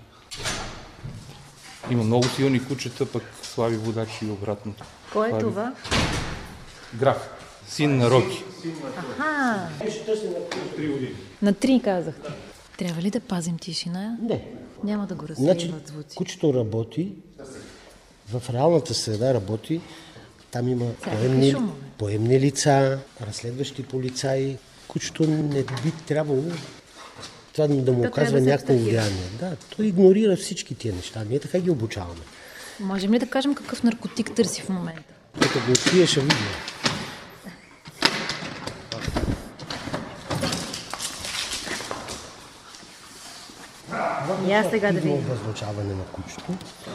[1.91, 4.73] Има много силни кучета, пък слаби водачи и обратно.
[5.13, 5.43] Кой е Слаби.
[5.43, 5.73] това?
[6.93, 7.29] Граф,
[7.67, 8.43] син на Роки.
[8.97, 9.69] Аха.
[11.41, 12.31] На три казахте.
[12.81, 14.17] Трябва ли да пазим тишина?
[14.21, 14.45] Не.
[14.83, 16.15] Няма да го Значи, разсеиват звуци.
[16.17, 17.13] кучето работи,
[18.29, 19.81] в реалната среда работи,
[20.51, 21.55] там има поемни,
[21.97, 24.57] поемни лица, разследващи полицаи.
[24.87, 26.43] Кучето не би трябвало
[27.53, 29.23] това да му оказва някакво влияние.
[29.39, 31.23] Да, той игнорира всички тия неща.
[31.29, 32.21] Ние така ги обучаваме.
[32.79, 35.13] Можем ли да кажем какъв наркотик търси в момента?
[35.41, 36.80] Като го откриеш, ще видим.
[44.51, 45.31] Я сега да Активно видим.
[45.31, 46.51] обозначаване на кучето.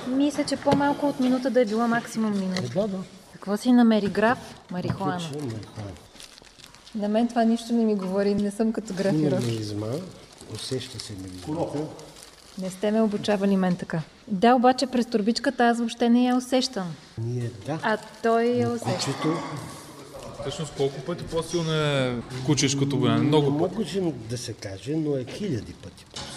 [0.08, 2.62] Мисля, че по-малко от минута да е била максимум минута.
[2.74, 2.98] Да, да.
[3.32, 4.38] Какво си намери граф?
[4.70, 5.12] Марихуана.
[5.12, 5.90] Марихуана.
[6.94, 8.34] На мен това нищо не ми говори.
[8.34, 9.46] Не съм като граф и Има Роки.
[9.46, 9.86] миризма,
[10.54, 11.78] усеща се миризмата.
[12.58, 14.00] Не сте ме обучавали мен така.
[14.28, 16.94] Да, обаче през турбичката аз въобще не я усещам.
[17.18, 18.94] Ние, да, А той я усеща.
[18.96, 19.34] кучето
[20.40, 22.14] Всъщност колко пъти по-силно е
[22.46, 23.18] кучешкото голямо?
[23.18, 26.35] не Много можем да се каже, но е хиляди пъти по-силно.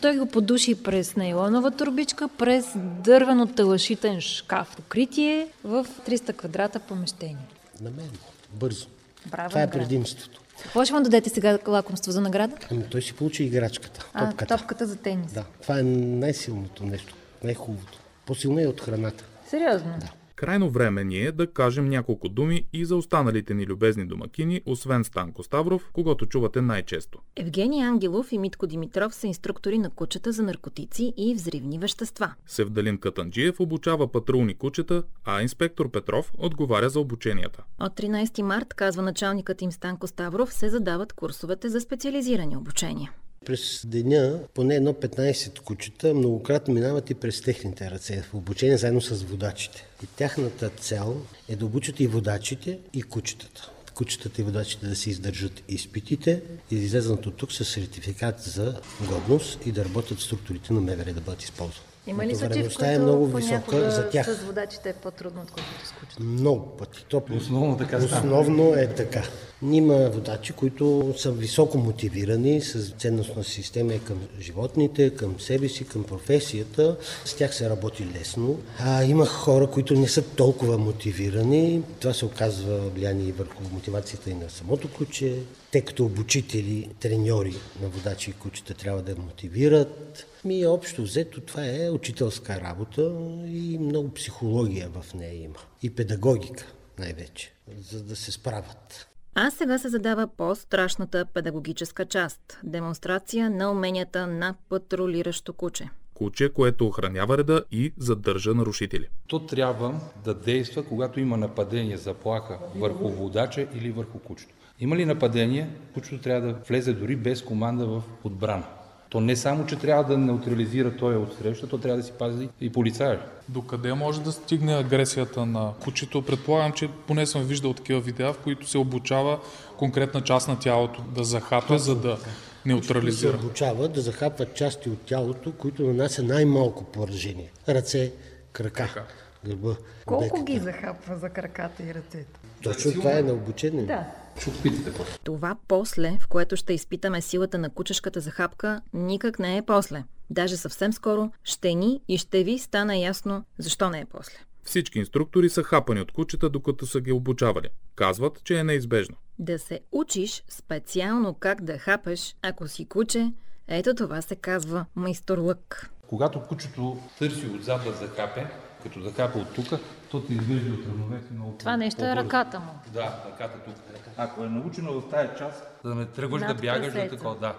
[0.00, 4.76] Той го подуши през нейлонова турбичка, през дървено талашитен шкаф.
[4.76, 7.36] Покритие в 300 квадрата помещение.
[7.80, 8.10] На мен.
[8.52, 8.86] Бързо.
[9.26, 9.84] Браво, Това е награда.
[9.84, 10.40] предимството.
[10.62, 12.56] Какво ще му дадете сега лакомство за награда?
[12.70, 14.56] Ами той си получи играчката, А, топката.
[14.56, 15.32] топката за тенис.
[15.32, 17.98] Да, това е най-силното нещо, най-хубавото.
[18.26, 19.24] По-силно е от храната.
[19.46, 19.94] Сериозно?
[20.38, 25.04] Крайно време ни е да кажем няколко думи и за останалите ни любезни домакини, освен
[25.04, 27.18] Станко Ставров, когато чувате най-често.
[27.36, 32.34] Евгений Ангелов и Митко Димитров са инструктори на кучета за наркотици и взривни вещества.
[32.46, 37.64] Севдалин Катанджиев обучава патрулни кучета, а инспектор Петров отговаря за обученията.
[37.80, 43.12] От 13 март, казва началникът им Станко Ставров, се задават курсовете за специализирани обучения.
[43.44, 49.00] През деня поне едно 15 кучета многократно минават и през техните ръце в обучение заедно
[49.00, 49.86] с водачите.
[50.04, 51.16] И тяхната цел
[51.48, 53.70] е да обучат и водачите, и кучетата.
[53.94, 58.80] Кучетата и водачите да се издържат изпитите и да излезнат от тук с сертификат за
[59.08, 61.87] годност и да работят в структурите на МВР да бъдат използвани.
[62.08, 64.26] Има ли случаи, в Натовареността които е много понякога висока за тях.
[64.36, 66.22] с водачите е по-трудно, отколкото с кучета?
[66.22, 67.04] Много пъти.
[67.08, 67.96] То Основно така.
[67.96, 69.22] Основно е така.
[69.62, 75.84] Има водачи, които са високо мотивирани с ценностна система и към животните, към себе си,
[75.84, 76.96] към професията.
[77.24, 78.60] С тях се работи лесно.
[78.78, 81.82] А има хора, които не са толкова мотивирани.
[82.00, 85.34] Това се оказва влияние и върху мотивацията и на самото куче.
[85.70, 90.26] Те като обучители, треньори на водачи и кучета трябва да мотивират.
[90.48, 93.02] Ми общо взето това е учителска работа
[93.46, 95.54] и много психология в нея има.
[95.82, 96.66] И педагогика
[96.98, 99.08] най-вече, за да се справят.
[99.34, 105.88] А сега се задава по-страшната педагогическа част– демонстрация на уменията на патрулиращо куче.
[106.14, 109.08] Куче, което охранява реда и задържа нарушители.
[109.26, 114.54] То трябва да действа, когато има нападение, заплаха върху водача или върху кучето.
[114.80, 118.77] Има ли нападение, кучето трябва да влезе дори без команда в отбрана.
[119.08, 122.48] То не само, че трябва да неутрализира той от среща, то трябва да си пази
[122.60, 123.20] и полицая.
[123.48, 126.22] Докъде може да стигне агресията на кучето?
[126.22, 129.38] Предполагам, че поне съм виждал такива видеа, в които се обучава
[129.76, 132.26] конкретна част на тялото да захапе, за да се
[132.66, 133.36] неутрализира.
[133.36, 137.50] обучава да захапват части от тялото, които нанася най-малко поражение.
[137.68, 138.12] Ръце,
[138.52, 139.04] крака,
[139.44, 139.76] гърба,
[140.20, 140.62] беката.
[140.62, 142.40] захапва за краката и ръцете?
[142.62, 143.82] Точно това е на обучение.
[143.82, 144.06] Да.
[144.40, 145.18] Ще опитате после.
[145.24, 150.04] Това после, в което ще изпитаме силата на кучешката захапка, никак не е после.
[150.30, 154.38] Даже съвсем скоро ще ни и ще ви стана ясно защо не е после.
[154.62, 157.68] Всички инструктори са хапани от кучета, докато са ги обучавали.
[157.94, 159.16] Казват, че е неизбежно.
[159.38, 163.32] Да се учиш специално как да хапеш, ако си куче,
[163.68, 165.90] ето това се казва майсторлък.
[166.06, 168.46] Когато кучето търси отзад да захапе,
[168.82, 172.72] като захапа от тук, то ти изглежда от равновесие много Това нещо е ръката му.
[172.92, 173.74] Да, ръката тук.
[174.16, 177.54] Ако е научено в тая част, да не тръгваш да бягаш, да такова, да.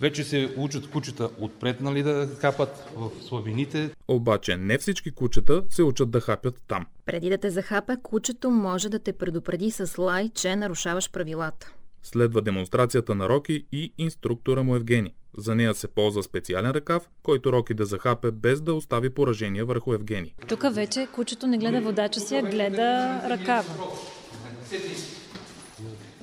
[0.00, 3.90] Вече се учат кучета отпред, нали, да хапат в слабините.
[4.08, 6.86] Обаче не всички кучета се учат да хапят там.
[7.06, 11.72] Преди да те захапе, кучето може да те предупреди с лай, че нарушаваш правилата.
[12.02, 15.12] Следва демонстрацията на Роки и инструктора му Евгений.
[15.36, 19.92] За нея се ползва специален ръкав, който Роки да захапе без да остави поражение върху
[19.92, 20.34] Евгений.
[20.48, 23.74] Тук вече кучето не гледа водача си, а гледа ръкава.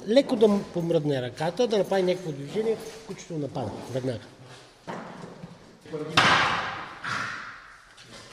[0.08, 4.20] Леко да му помръдне ръката, да направи някакво движение, кучето напада веднага.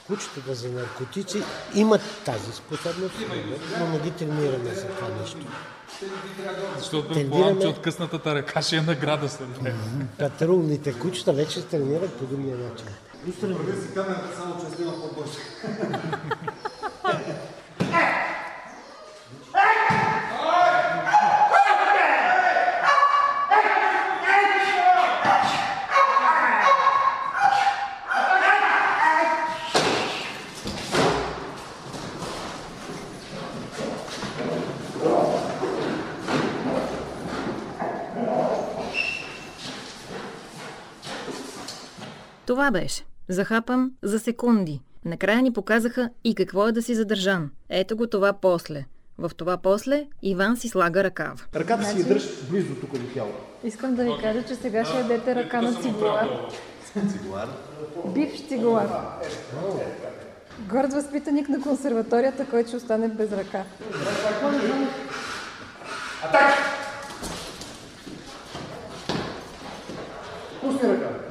[0.07, 1.43] Кучетата за наркотици
[1.75, 3.15] имат тази способност,
[3.79, 5.47] но не ги тренираме за това нещо.
[6.79, 9.49] Защото предполагам, че от къснатата ръка ще е награда след.
[10.19, 12.87] Патрулните кучета вече тренират по другия начин.
[13.41, 15.39] Прави си камерата само, че снима по-бързо.
[42.61, 43.05] Това беше.
[43.29, 44.81] Захапан за секунди.
[45.05, 47.51] Накрая ни показаха и какво е да си задържан.
[47.69, 48.85] Ето го това после.
[49.19, 51.45] В това после Иван си слага ръкава.
[51.55, 53.39] Ръката си я дръж близо тук до тялото.
[53.65, 56.29] Искам да ви кажа, че сега ще ядете ръка на цигулар.
[57.13, 57.49] Цигулар.
[58.07, 58.89] Бивш цигулар.
[60.59, 63.65] Горд възпитаник на консерваторията, който ще остане без ръка.
[70.61, 71.30] Пусни ръка.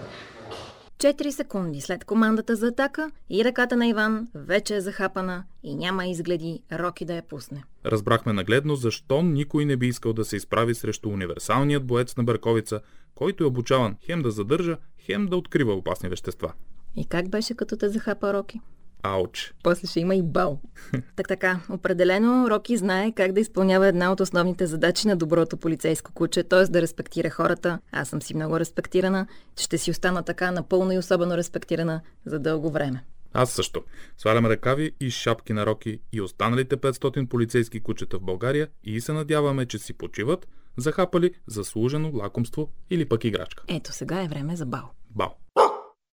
[1.00, 6.06] 4 секунди след командата за атака и ръката на Иван вече е захапана и няма
[6.06, 7.64] изгледи Роки да я пусне.
[7.86, 12.82] Разбрахме нагледно защо никой не би искал да се изправи срещу универсалният боец на Бърковица,
[13.16, 16.54] който е обучаван хем да задържа, хем да открива опасни вещества.
[16.96, 18.60] И как беше като те захапа Роки?
[19.04, 19.54] Ауч!
[19.64, 20.62] После ще има и бал.
[21.16, 26.12] так така, определено Роки знае как да изпълнява една от основните задачи на доброто полицейско
[26.14, 26.64] куче, т.е.
[26.64, 27.80] да респектира хората.
[27.92, 29.28] Аз съм си много респектирана,
[29.60, 33.04] ще си остана така напълно и особено респектирана за дълго време.
[33.34, 33.84] Аз също.
[34.18, 39.14] Сваляме ръкави и шапки на Роки и останалите 500 полицейски кучета в България и се
[39.14, 43.64] надяваме, че си почиват, захапали заслужено лакомство или пък играчка.
[43.68, 44.92] Ето сега е време за бал.
[45.10, 45.36] Бал!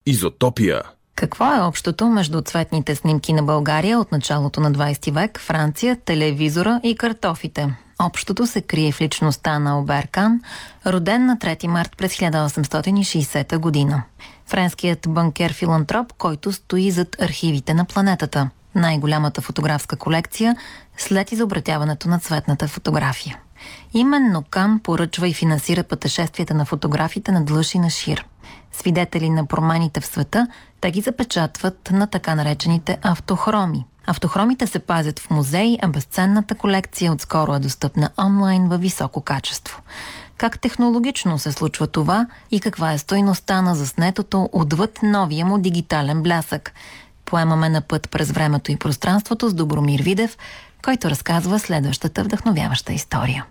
[0.07, 0.83] Изотопия.
[1.17, 6.81] Какво е общото между цветните снимки на България от началото на 20 век, Франция, телевизора
[6.83, 7.75] и картофите?
[8.03, 10.41] Общото се крие в личността на Оберкан,
[10.87, 14.03] роден на 3 март през 1860 година.
[14.47, 18.51] Френският банкер-филантроп, който стои зад архивите на планетата.
[18.75, 20.57] Най-голямата фотографска колекция
[20.97, 23.39] след изобретяването на цветната фотография.
[23.95, 28.27] Именно Кан поръчва и финансира пътешествията на фотографите на Длъж и на Шир.
[28.73, 30.47] Свидетели на промените в света,
[30.87, 33.85] те ги запечатват на така наречените автохроми.
[34.07, 39.83] Автохромите се пазят в музеи, а безценната колекция отскоро е достъпна онлайн във високо качество.
[40.37, 46.23] Как технологично се случва това и каква е стойността на заснетото отвъд новия му дигитален
[46.23, 46.73] блясък?
[47.25, 50.39] Поемаме на път през времето и пространството с Добромир Видев,
[50.85, 53.47] който разказва следващата вдъхновяваща история.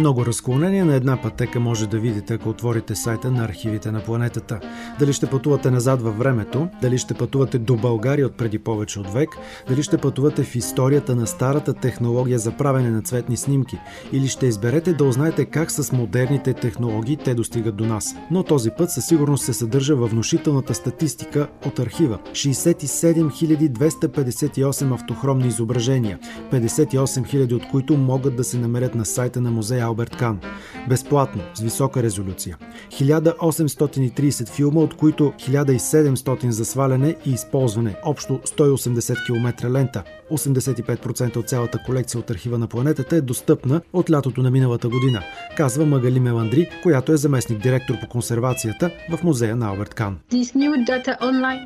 [0.00, 4.60] Много разклонения на една пътека може да видите, ако отворите сайта на архивите на планетата.
[4.98, 9.12] Дали ще пътувате назад във времето, дали ще пътувате до България от преди повече от
[9.12, 9.28] век,
[9.68, 13.78] дали ще пътувате в историята на старата технология за правене на цветни снимки,
[14.12, 18.14] или ще изберете да узнаете как с модерните технологии те достигат до нас.
[18.30, 22.18] Но този път със сигурност се съдържа във внушителната статистика от архива.
[22.32, 26.18] 67 258 автохромни изображения,
[26.52, 30.40] 58 000 от които могат да се намерят на сайта на музея Алберт Кан.
[30.88, 32.58] Безплатно, с висока резолюция.
[32.90, 37.96] 1830 филма, от които 1700 за сваляне и използване.
[38.04, 40.04] Общо 180 км лента.
[40.30, 45.22] 85% от цялата колекция от архива на планетата е достъпна от лятото на миналата година,
[45.56, 50.18] казва Магали Меландри, която е заместник директор по консервацията в музея на Алберт Кан.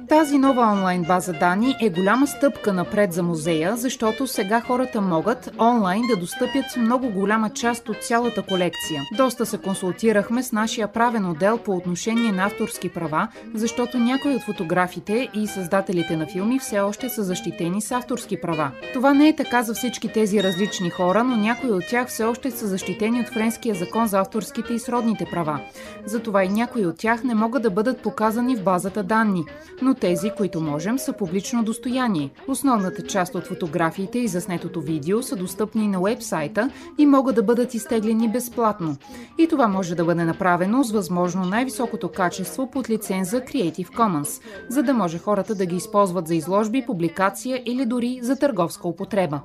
[0.09, 5.51] Тази нова онлайн база данни е голяма стъпка напред за музея, защото сега хората могат
[5.61, 9.03] онлайн да достъпят много голяма част от цялата колекция.
[9.17, 14.43] Доста се консултирахме с нашия правен отдел по отношение на авторски права, защото някои от
[14.43, 18.54] фотографите и създателите на филми все още са защитени с авторски права.
[18.93, 22.51] Това не е така за всички тези различни хора, но някои от тях все още
[22.51, 25.61] са защитени от Френския закон за авторските и сродните права.
[26.07, 29.45] Затова и някои от тях не могат да бъдат показани в базата данни,
[29.83, 32.31] но тези, които можем, са публично достояние.
[32.49, 37.75] Основната част от фотографиите и заснетото видео са достъпни на уебсайта и могат да бъдат
[37.75, 38.97] изтеглени безплатно.
[39.39, 44.83] И това може да бъде направено с възможно най-високото качество под лиценза Creative Commons, за
[44.83, 49.41] да може хората да ги използват за изложби, публикация или дори за търговска употреба.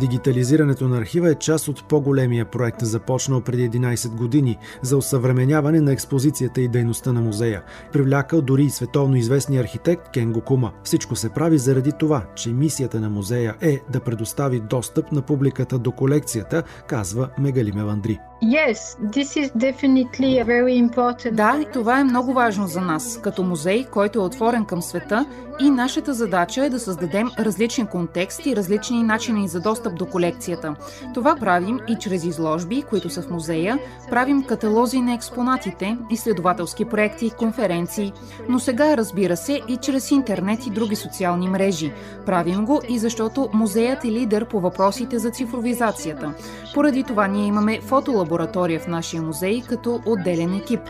[0.00, 5.92] Дигитализирането на архива е част от по-големия проект, започнал преди 11 години за осъвременяване на
[5.92, 7.62] експозицията и дейността на музея.
[7.92, 10.72] Привлякал дори и световно известния архитект Кен Гокума.
[10.84, 15.78] Всичко се прави заради това, че мисията на музея е да предостави достъп на публиката
[15.78, 18.18] до колекцията, казва Мегали Мевандри.
[21.32, 25.26] Да, това е много важно за нас, като музей, който е отворен към света
[25.60, 30.74] и нашата задача е да създадем различен контекст и различни начини за достъп до колекцията.
[31.14, 33.78] Това правим и чрез изложби, които са в музея,
[34.10, 38.12] правим каталози на експонатите, изследователски проекти, конференции,
[38.48, 41.92] но сега разбира се и чрез интернет и други социални мрежи.
[42.26, 46.34] Правим го и защото музеят е лидер по въпросите за цифровизацията.
[46.74, 50.80] Поради това ние имаме фотолаборатория в нашия музей като отделен екип.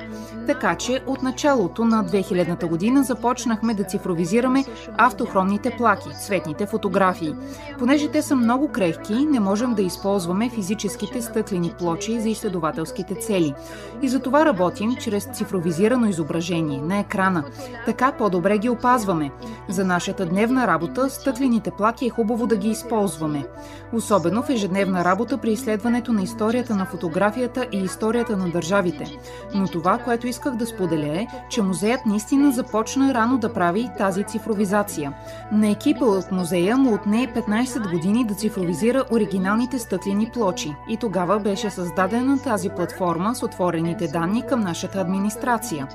[0.46, 4.64] Така че от началото на 2000-та година започнахме да цифровизираме
[4.98, 7.34] автохромните плаки, цветните фотографии.
[7.78, 13.54] Понеже те са много крехки, не можем да използваме физическите стъклени плочи за изследователските цели.
[14.02, 17.44] И за това работим чрез цифровизирано изображение на екрана.
[17.86, 19.30] Така по-добре ги опазваме.
[19.68, 23.44] За нашата дневна работа стъклените плаки е хубаво да ги използваме.
[23.92, 29.18] Особено в ежедневна работа при изследването на историята на фотографията и историята на държавите.
[29.54, 34.24] Но това, което исках да споделя е, че музеят наистина започна рано да прави тази
[34.24, 35.12] цифровизация.
[35.52, 38.75] На екипа от музея му отне 15 години да цифровизира
[39.10, 45.88] оригиналните стъклени плочи и тогава беше създадена тази платформа с отворените данни към нашата администрация.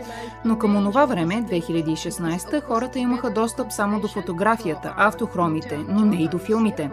[0.46, 6.28] Но към онова време, 2016, хората имаха достъп само до фотографията, автохромите, но не и
[6.28, 6.92] до филмите.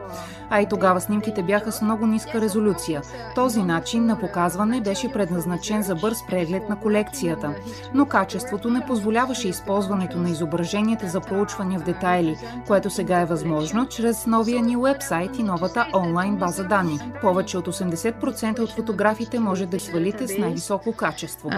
[0.51, 3.03] А и тогава снимките бяха с много ниска резолюция.
[3.34, 7.55] Този начин на показване беше предназначен за бърз преглед на колекцията,
[7.95, 12.36] но качеството не позволяваше използването на изображенията за проучване в детайли,
[12.66, 16.99] което сега е възможно чрез новия ни вебсайт и новата онлайн база данни.
[17.20, 21.51] Повече от 80% от фотографите може да свалите с най-високо качество.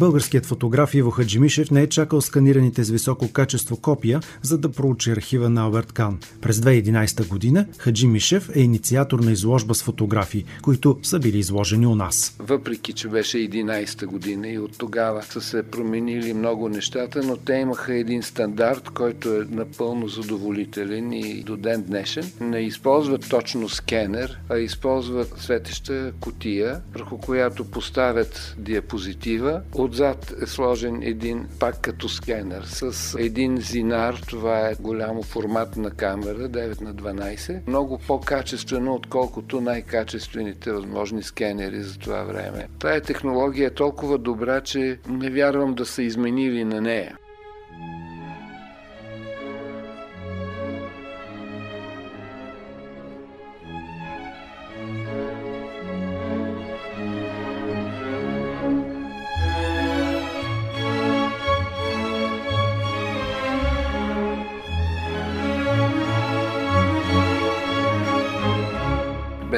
[0.00, 5.10] Българският фотограф Иво Хаджимишев не е чакал сканираните с високо качество копия, за да проучи
[5.10, 6.18] архива на Алберт Кан.
[6.40, 11.94] През 2011 година Хаджимишев е инициатор на изложба с фотографии, които са били изложени у
[11.94, 12.36] нас.
[12.38, 17.52] Въпреки, че беше 11 година и от тогава са се променили много нещата, но те
[17.52, 22.32] имаха един стандарт, който е напълно задоволителен и до ден днешен.
[22.40, 29.60] Не използват точно скенер, а използват светеща котия, върху която поставят диапозитива.
[29.90, 34.14] Отзад е сложен един пак като скенер с един зинар.
[34.28, 37.68] Това е голямо форматна камера, 9 на 12.
[37.68, 42.68] Много по-качествено, отколкото най-качествените възможни скенери за това време.
[42.78, 47.16] Тая технология е толкова добра, че не вярвам да са изменили на нея.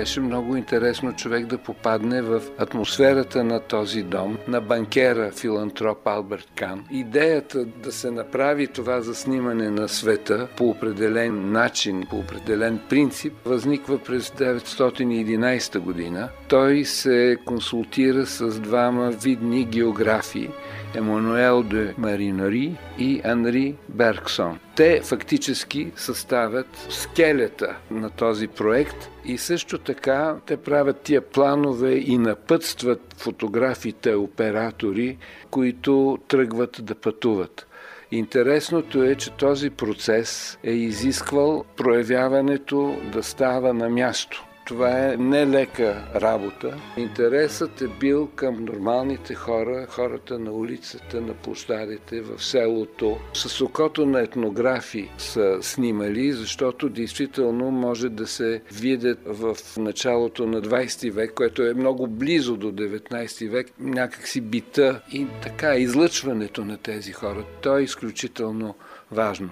[0.03, 6.49] Беше много интересно човек да попадне в атмосферата на този дом, на банкера, филантроп Алберт
[6.57, 6.85] Кан.
[6.91, 13.33] Идеята да се направи това за снимане на света по определен начин, по определен принцип,
[13.45, 16.29] възниква през 911 година.
[16.49, 20.51] Той се консултира с двама видни географи,
[20.95, 24.59] Емануел де Маринари и Анри Бергсон.
[24.77, 32.19] Те фактически съставят скелета на този проект и също така те правят тия планове и
[32.19, 35.19] напътстват фотографите оператори,
[35.51, 37.67] които тръгват да пътуват.
[38.11, 44.45] Интересното е, че този процес е изисквал проявяването да става на място.
[44.65, 46.77] Това е нелека работа.
[46.97, 53.19] Интересът е бил към нормалните хора, хората на улицата, на площадите, в селото.
[53.35, 60.63] С окото на етнографи са снимали, защото действително може да се видят в началото на
[60.63, 66.77] 20 век, което е много близо до 19 век, някакси бита и така излъчването на
[66.77, 67.45] тези хора.
[67.63, 68.75] То е изключително
[69.11, 69.51] важно.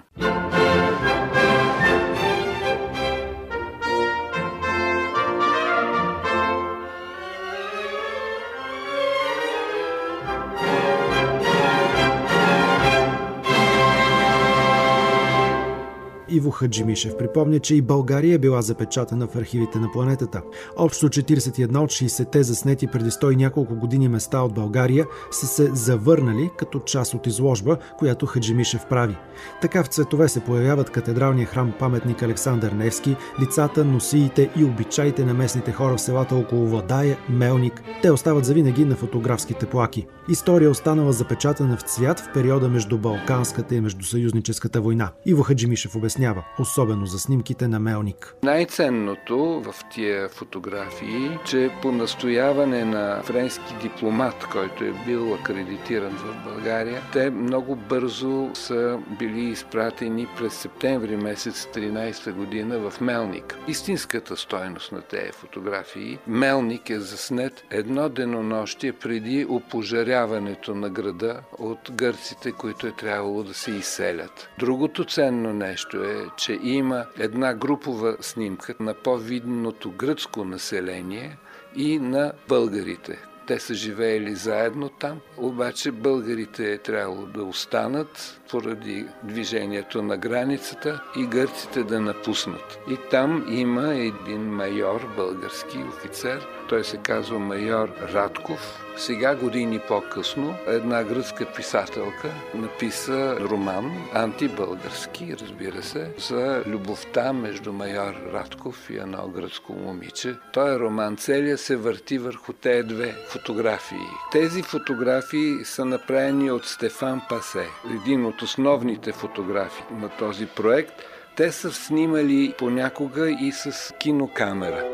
[16.31, 20.43] Иво Хаджимишев припомня, че и България е била запечатана в архивите на планетата.
[20.77, 25.71] Общо 41 от 60-те заснети преди 100 и няколко години места от България са се
[25.75, 29.17] завърнали като част от изложба, която Хаджимишев прави.
[29.63, 35.35] Така в цветове се появяват катедралния храм паметник Александър Невски, лицата, носиите и обичаите на
[35.35, 37.83] местните хора в селата около Владая, Мелник.
[38.03, 40.07] Те остават завинаги на фотографските плаки.
[40.29, 45.11] История останала запечатана в цвят в периода между Балканската и Междусъюзническата война.
[45.27, 48.35] Иво Хаджимишев обяснява, особено за снимките на Мелник.
[48.43, 56.45] Най-ценното в тия фотографии, че по настояване на френски дипломат, който е бил акредитиран в
[56.45, 63.59] България, те много бързо са били изпратени през септември месец 13 година в Мелник.
[63.69, 71.91] Истинската стойност на тези фотографии, Мелник е заснет едно денонощие преди опожаряването на града от
[71.93, 74.49] гърците, които е трябвало да се изселят.
[74.59, 81.39] Другото ценно нещо е, че има една групова снимка на по-видното гръцко население
[81.77, 89.07] и на българите, те са живеели заедно там, обаче българите е трябвало да останат поради
[89.23, 92.79] движението на границата и гърците да напуснат.
[92.91, 98.87] И там има един майор, български офицер, той се казва майор Радков.
[98.97, 108.15] Сега, години по-късно, една гръцка писателка написа роман, антибългарски, разбира се, за любовта между майор
[108.33, 110.37] Радков и едно гръцко момиче.
[110.53, 113.99] Той роман целия се върти върху тези две фотографии.
[114.33, 120.93] Тези фотографии са направени от Стефан Пасе, един от основните фотографии на този проект.
[121.37, 124.85] Те са снимали понякога и с кинокамера.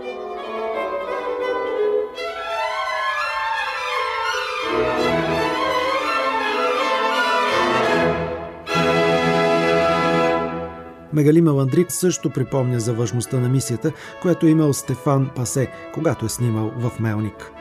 [11.16, 13.92] Мегали Меландрик също припомня за важността на мисията,
[14.22, 17.52] която е имал Стефан Пасе, когато е снимал в Мелник.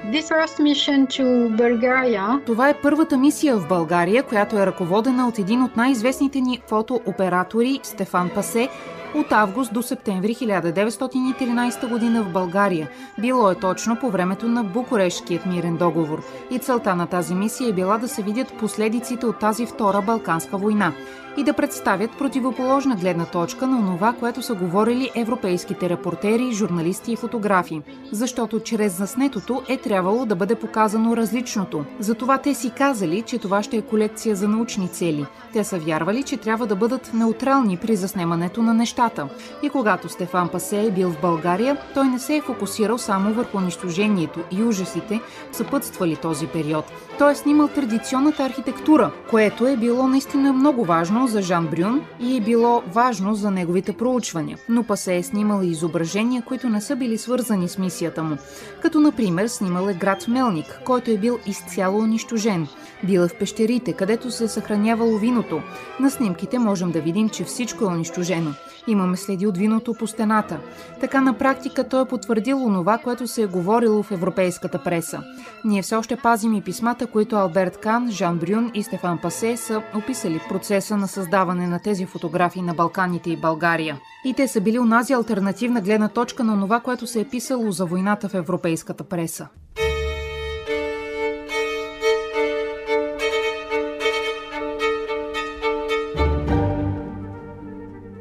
[2.46, 7.80] Това е първата мисия в България, която е ръководена от един от най-известните ни фотооператори
[7.84, 8.70] Стефан Пасе,
[9.16, 12.90] от август до септември 1913 година в България.
[13.20, 16.24] Било е точно по времето на Букурешкият мирен договор.
[16.52, 20.58] И целта на тази мисия е била да се видят последиците от тази втора Балканска
[20.58, 20.94] война
[21.38, 27.16] и да представят противоположна гледна точка на това, което са говорили европейските репортери, журналисти и
[27.16, 27.82] фотографи.
[28.12, 31.86] Защото чрез заснетото е трябвало да бъде показано различното.
[32.00, 35.26] Затова те си казали, че това ще е колекция за научни цели.
[35.54, 39.28] Те са вярвали, че трябва да бъдат неутрални при заснемането на нещата.
[39.64, 43.58] И когато Стефан Пасе е бил в България, той не се е фокусирал само върху
[43.58, 45.22] унищожението и ужасите,
[45.52, 46.86] съпътствали този период.
[47.20, 52.38] Той е снимал традиционната архитектура, което е било наистина много важно за Жан Брюн и
[52.38, 54.58] е било важно за неговите проучвания.
[54.70, 58.38] Но Пасе е снимал и изображения, които не са били свързани с мисията му.
[58.82, 62.68] Като например снимал е град Мелник, който е бил изцяло унищожен.
[63.04, 65.62] Бил е в пещерите, където се съхранявало виното.
[66.00, 68.54] На снимките можем да видим, че всичко е унищожено.
[68.88, 70.60] Имаме следи от виното по стената.
[71.00, 75.24] Така на практика той е потвърдил онова, което се е говорило в европейската преса.
[75.66, 79.82] Ние все още пазим и писмата, които Алберт Кан, Жан Брюн и Стефан Пасе са
[79.96, 84.00] описали процеса на създаване на тези фотографии на Балканите и България.
[84.26, 87.86] И те са били унази альтернативна гледна точка на това, което се е писало за
[87.86, 89.48] войната в европейската преса.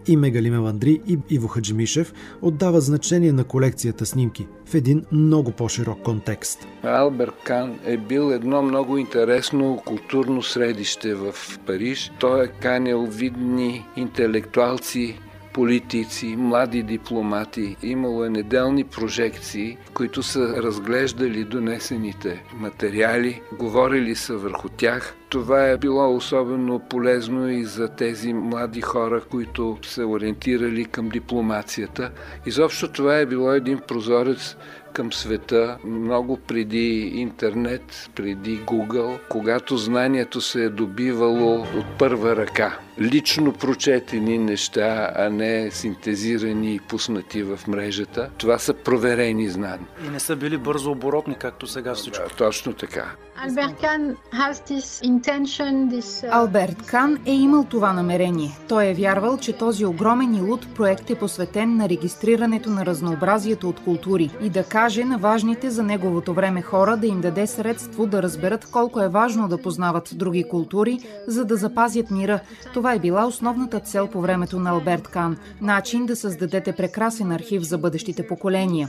[0.06, 6.02] И Мегали Меландри и Иво Хаджимишев отдават значение на колекцията снимки в един много по-широк
[6.02, 6.66] контекст.
[6.82, 11.34] Алберт Кан е бил едно много интересно културно средище в
[11.66, 12.12] Париж.
[12.20, 15.20] Той е канил видни интелектуалци,
[15.54, 17.76] политици, млади дипломати.
[17.82, 25.16] Имало е неделни прожекции, които са разглеждали донесените материали, говорили са върху тях.
[25.28, 32.10] Това е било особено полезно и за тези млади хора, които се ориентирали към дипломацията.
[32.46, 34.56] Изобщо това е било един прозорец
[34.94, 42.78] към света много преди интернет, преди Google, когато знанието се е добивало от първа ръка.
[43.00, 48.30] Лично прочетени неща, а не синтезирани и пуснати в мрежата.
[48.38, 49.88] Това са проверени знания.
[50.06, 52.28] И не са били бързо оборотни, както сега всичко.
[52.28, 53.04] Да, точно така.
[53.46, 58.50] Albert Kahn has this uh, Алберт Кан е имал това намерение.
[58.68, 63.68] Той е вярвал, че този огромен и луд проект е посветен на регистрирането на разнообразието
[63.68, 68.06] от култури и да каже на важните за неговото време хора да им даде средство
[68.06, 72.40] да разберат колко е важно да познават други култури, за да запазят мира.
[72.74, 77.62] Това е била основната цел по времето на Алберт Кан– начин да създадете прекрасен архив
[77.62, 78.88] за бъдещите поколения.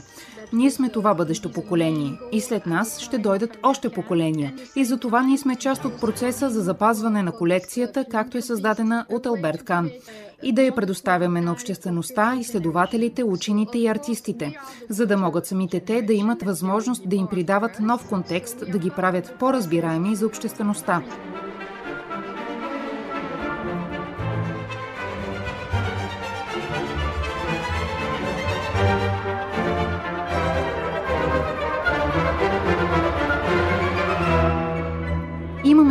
[0.52, 4.54] Ние сме това бъдещо поколение и след нас ще дойдат още поколения.
[4.76, 9.06] И за това ние сме част от процеса за запазване на колекцията, както е създадена
[9.08, 9.90] от Алберт Кан
[10.42, 14.58] и да я предоставяме на обществеността, изследователите, учените и артистите,
[14.88, 18.90] за да могат самите те да имат възможност да им придават нов контекст, да ги
[18.90, 21.02] правят по-разбираеми за обществеността.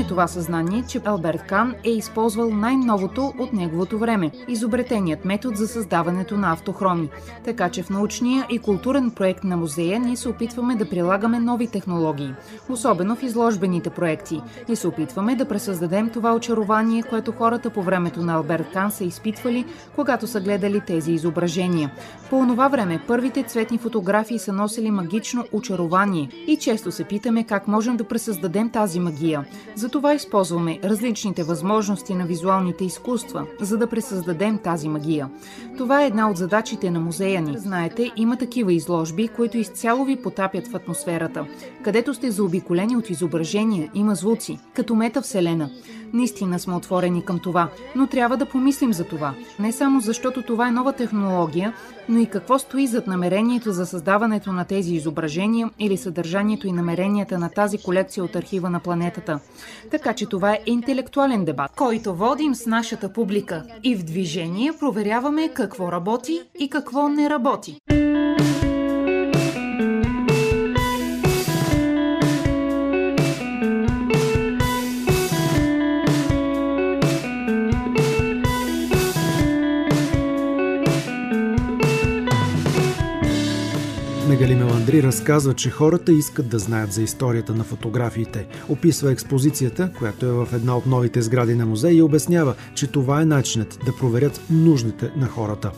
[0.07, 6.37] Това съзнание, че Алберт Кан е използвал най-новото от неговото време– изобретеният метод за създаването
[6.37, 7.09] на автохроми.
[7.43, 11.67] Така че в научния и културен проект на музея ние се опитваме да прилагаме нови
[11.67, 12.33] технологии,
[12.69, 18.21] особено в изложбените проекти, и се опитваме да пресъздадем това очарование, което хората по времето
[18.21, 21.91] на Алберт Кан са изпитвали, когато са гледали тези изображения.
[22.29, 27.67] По онова време първите цветни фотографии са носили магично очарование и често се питаме как
[27.67, 29.45] можем да пресъздадем тази магия.
[29.95, 35.29] Затова използваме различните възможности на визуалните изкуства, за да пресъздадем тази магия.
[35.77, 37.57] Това е една от задачите на музея ни.
[37.57, 41.45] Знаете, има такива изложби, които изцяло ви потапят в атмосферата,
[41.83, 45.69] където сте заобиколени от изображения, има звуци, като метавселена.
[46.16, 49.34] Наистина сме отворени към това, но трябва да помислим за това.
[49.59, 51.74] Не само защото това е нова технология,
[52.09, 57.39] но и какво стои зад намерението за създаването на тези изображения или съдържанието и намеренията
[57.39, 59.39] на тази колекция от архива на планетата.
[59.91, 65.49] Така че това е интелектуален дебат, който водим с нашата публика и в движение проверяваме
[65.53, 67.78] какво работи и какво не работи.
[84.36, 88.47] Мегали Меландри разказва, че хората искат да знаят за историята на фотографиите.
[88.69, 93.21] Описва експозицията, която е в една от новите сгради на музея и обяснява, че това
[93.21, 95.71] е начинът да проверят нуждите на хората.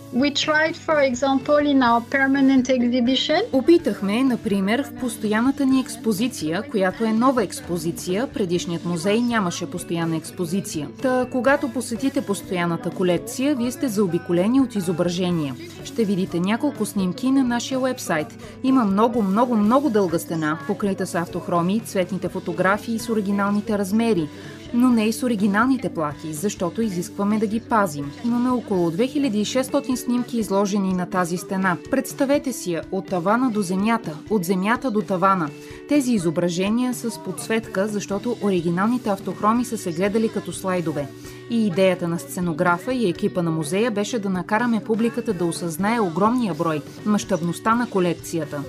[2.68, 3.41] Exhibition...
[3.51, 10.88] Опитахме, например, в постоянната ни експозиция, която е нова експозиция, предишният музей нямаше постоянна експозиция.
[11.01, 15.55] Та, когато посетите постоянната колекция, вие сте заобиколени от изображения.
[15.84, 21.16] Ще видите няколко снимки на нашия вебсайт има много, много, много дълга стена, покрита с
[21.16, 24.30] автохроми, цветните фотографии с оригиналните размери,
[24.74, 28.11] но не и с оригиналните плахи, защото изискваме да ги пазим.
[28.26, 31.78] Имаме около 2600 снимки изложени на тази стена.
[31.91, 35.49] Представете си я от тавана до земята, от земята до тавана.
[35.89, 41.07] Тези изображения са с подсветка, защото оригиналните автохроми са се гледали като слайдове.
[41.49, 46.53] И идеята на сценографа и екипа на музея беше да накараме публиката да осъзнае огромния
[46.53, 48.61] брой, мащабността на колекцията.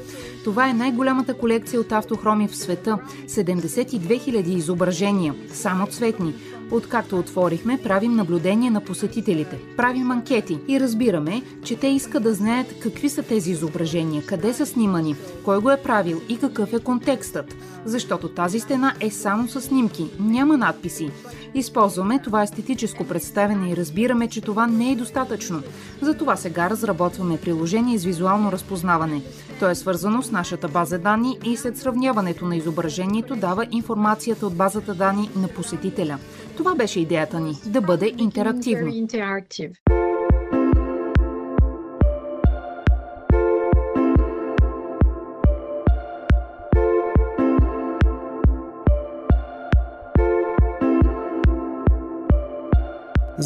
[0.45, 6.34] Това е най-голямата колекция от автохроми в света– 72 000 изображения, само цветни.
[6.71, 12.75] Откакто отворихме, правим наблюдение на посетителите, правим анкети и разбираме, че те искат да знаят
[12.81, 17.55] какви са тези изображения, къде са снимани, кой го е правил и какъв е контекстът.
[17.85, 21.11] Защото тази стена е само с снимки, няма надписи.
[21.55, 25.62] Използваме това естетическо представене и разбираме, че това не е достатъчно.
[26.01, 29.23] Затова сега разработваме приложение с визуално разпознаване.
[29.61, 34.55] То е свързано с нашата база данни и след сравняването на изображението дава информацията от
[34.55, 36.19] базата данни на посетителя.
[36.59, 38.92] Това беше идеята ни– да бъде интерактивно.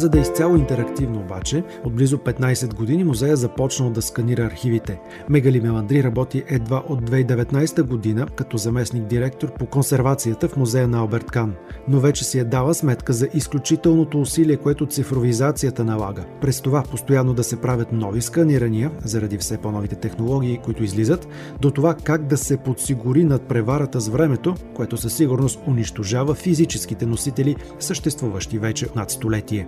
[0.03, 4.99] За да е изцяло интерактивно обаче, от близо 15 години музея започнал да сканира архивите.
[5.29, 10.99] Мегали Меландри работи едва от 2019 година като заместник директор по консервацията в музея на
[10.99, 11.53] Алберт Кан,
[11.87, 16.23] но вече си е дала сметка за изключителното усилие, което цифровизацията налага.
[16.41, 21.27] През това постоянно да се правят нови сканирания, заради все по-новите технологии, които излизат,
[21.61, 27.05] до това как да се подсигури над преварата с времето, което със сигурност унищожава физическите
[27.05, 29.67] носители, съществуващи вече над столетие.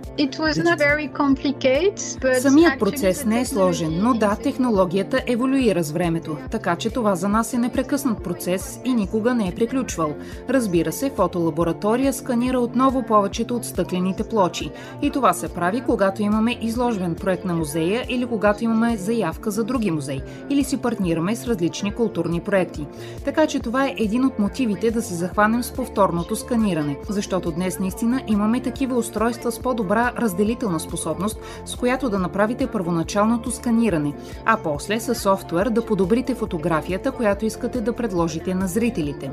[2.40, 7.28] Самият процес не е сложен, но да, технологията еволюира с времето, така че това за
[7.28, 10.14] нас е непрекъснат процес и никога не е приключвал.
[10.48, 14.70] Разбира се, фотолаборатория сканира отново повечето от стъклените плочи.
[15.02, 19.64] И това се прави, когато имаме изложбен проект на музея или когато имаме заявка за
[19.64, 20.20] други музей,
[20.50, 22.86] или си партнираме с различни културни проекти.
[23.24, 27.78] Така че това е един от мотивите да се захванем с повторното сканиране, защото днес
[27.78, 34.14] наистина имаме такива устройства с по-добра разделителна способност, с която да направите първоначалното сканиране,
[34.44, 39.30] а после с софтуер да подобрите фотографията, която искате да предложите на зрителите.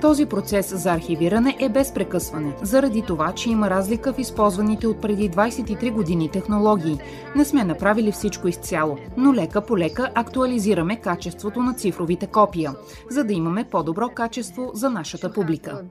[0.00, 5.00] Този процес за архивиране е без прекъсване, заради това, че има разлика в използваните от
[5.00, 6.98] преди 23 години технологии.
[7.36, 12.74] Не сме направили всичко изцяло, но лека по лека актуализираме качеството на цифровите копия,
[13.10, 15.82] за да имаме по-добро качество за нашата публика.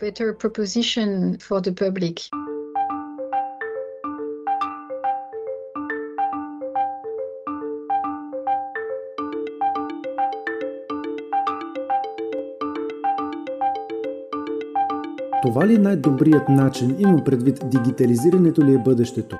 [15.46, 16.96] Това ли е най-добрият начин?
[17.00, 19.38] Имам предвид, дигитализирането ли е бъдещето?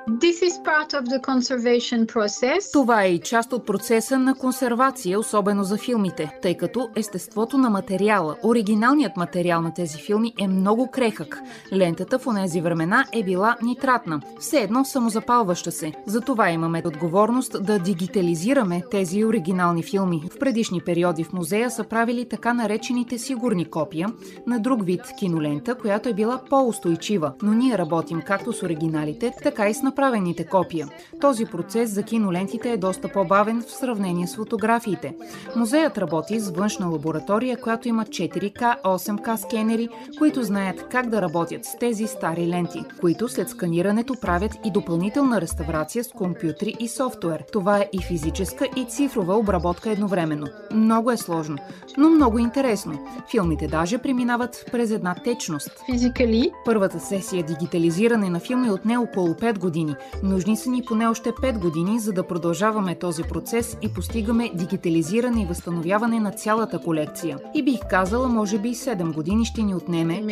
[2.72, 7.70] Това е и част от процеса на консервация, особено за филмите, тъй като естеството на
[7.70, 11.40] материала, оригиналният материал на тези филми е много крехък.
[11.72, 15.92] Лентата в онези времена е била нитратна, все едно самозапалваща се.
[16.06, 20.22] Затова имаме отговорност да дигитализираме тези оригинални филми.
[20.32, 24.08] В предишни периоди в музея са правили така наречените сигурни копия
[24.46, 29.68] на друг вид кинолента, която е била по-устойчива, но ние работим както с оригиналите, така
[29.68, 30.88] и с направените копия.
[31.20, 35.14] Този процес за кинолентите е доста по-бавен в сравнение с фотографиите.
[35.56, 39.88] Музеят работи с външна лаборатория, която има 4К, 8К скенери,
[40.18, 45.40] които знаят как да работят с тези стари ленти, които след сканирането правят и допълнителна
[45.40, 47.44] реставрация с компютри и софтуер.
[47.52, 50.46] Това е и физическа и цифрова обработка едновременно.
[50.72, 51.56] Много е сложно,
[51.98, 53.06] но много интересно.
[53.30, 55.70] Филмите даже преминават през една течност.
[55.90, 56.52] Физикали.
[56.64, 59.94] Първата сесия дигитализиране на филми е отне около 5 години.
[60.22, 65.42] Нужни са ни поне още 5 години, за да продължаваме този процес и постигаме дигитализиране
[65.42, 67.38] и възстановяване на цялата колекция.
[67.54, 70.22] И бих казала, може би 7 години ще ни отнеме.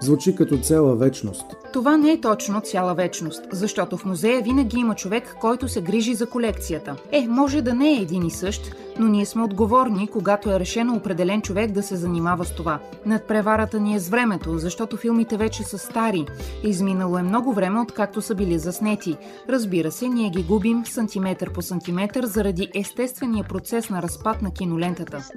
[0.00, 1.44] Звучи като цяла вечност.
[1.72, 6.14] Това не е точно цяла вечност, защото в музея винаги има човек, който се грижи
[6.14, 6.96] за колекцията.
[7.12, 10.96] Е, може да не е един и същ, но ние сме отговорни, когато е решено
[10.96, 12.78] определен човек да се занимава с това.
[13.06, 16.26] Надпреварата ни е с времето, защото филмите вече са стари.
[16.64, 19.16] Изминало е много време, откакто са били заснети.
[19.48, 25.28] Разбира се, ние ги губим сантиметър по сантиметър заради естествения процес на разпад на кинолентата.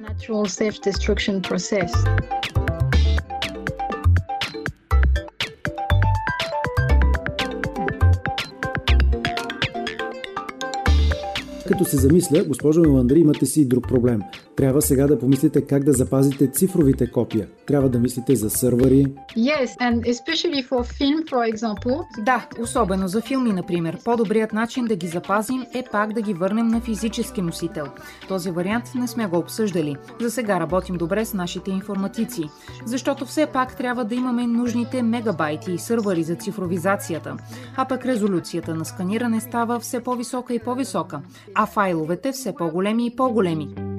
[11.69, 14.21] Като се замисля, госпожо Меландри, имате си и друг проблем.
[14.55, 17.47] Трябва сега да помислите как да запазите цифровите копия.
[17.67, 19.05] Трябва да мислите за сървъри.
[19.37, 22.23] Yes, and especially for film, for example.
[22.23, 23.97] Да, особено за филми, например.
[24.05, 27.85] По-добрият начин да ги запазим е пак да ги върнем на физически носител.
[28.27, 29.95] Този вариант не сме го обсъждали.
[30.21, 32.43] За сега работим добре с нашите информатици,
[32.85, 37.37] защото все пак трябва да имаме нужните мегабайти и сървъри за цифровизацията.
[37.77, 41.21] А пък резолюцията на сканиране става все по-висока и по-висока,
[41.61, 43.98] а файловете все по-големи и по-големи.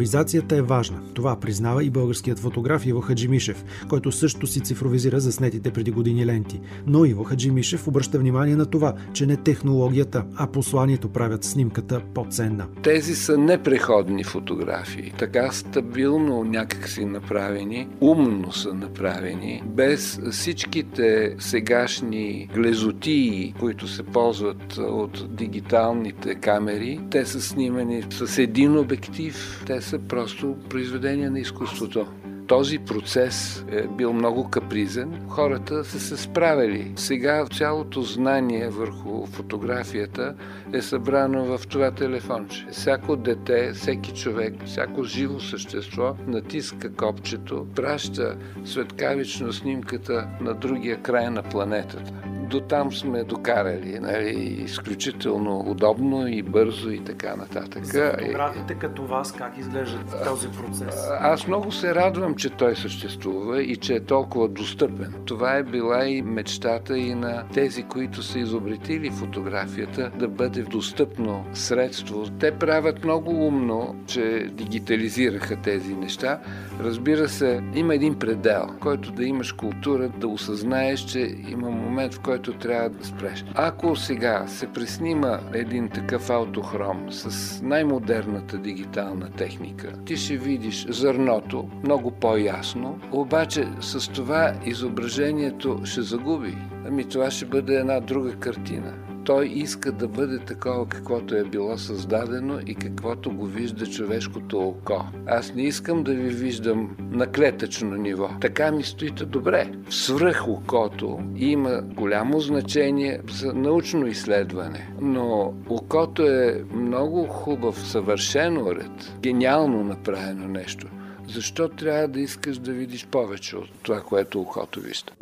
[0.00, 1.00] Цифровизацията е важна.
[1.14, 6.60] Това признава и българският фотограф Иво Хаджимишев, който също си цифровизира заснетите преди години ленти.
[6.86, 12.66] Но Иво Хаджимишев обръща внимание на това, че не технологията, а посланието правят снимката по-ценна.
[12.82, 23.54] Тези са непреходни фотографии, така стабилно някакси направени, умно са направени, без всичките сегашни глезотии,
[23.60, 27.00] които се ползват от дигиталните камери.
[27.10, 32.06] Те са снимани с един обектив, те са просто произведения на изкуството.
[32.50, 35.20] Този процес е бил много капризен.
[35.28, 36.92] Хората са се справили.
[36.96, 40.34] Сега цялото знание върху фотографията
[40.72, 42.66] е събрано в това телефонче.
[42.70, 51.30] Всяко дете, всеки човек, всяко живо същество натиска копчето, праща светкавично снимката на другия край
[51.30, 52.12] на планетата
[52.50, 53.98] до там сме докарали.
[54.00, 54.30] Нали,
[54.64, 57.84] изключително удобно и бързо и така нататък.
[57.84, 61.08] За фотографите като вас как изглеждат този процес?
[61.20, 65.14] Аз много се радвам, че той съществува и че е толкова достъпен.
[65.24, 71.44] Това е била и мечтата и на тези, които са изобретили фотографията, да бъде достъпно
[71.52, 72.24] средство.
[72.40, 76.40] Те правят много умно, че дигитализираха тези неща.
[76.80, 82.20] Разбира се, има един предел, който да имаш култура, да осъзнаеш, че има момент, в
[82.20, 83.44] който трябва да спреш.
[83.54, 91.68] Ако сега се преснима един такъв аутохром с най-модерната дигитална техника, ти ще видиш зърното
[91.84, 96.56] много по-ясно, обаче с това изображението ще загуби.
[96.86, 98.94] Ами това ще бъде една друга картина
[99.24, 105.04] той иска да бъде такова, каквото е било създадено и каквото го вижда човешкото око.
[105.26, 108.30] Аз не искам да ви виждам на клетъчно ниво.
[108.40, 109.72] Така ми стоите добре.
[109.90, 119.16] Свръх окото има голямо значение за научно изследване, но окото е много хубав, съвършен уред,
[119.20, 120.86] гениално направено нещо.
[121.34, 125.12] Защо трябва да искаш да видиш повече от това, което окото вижда?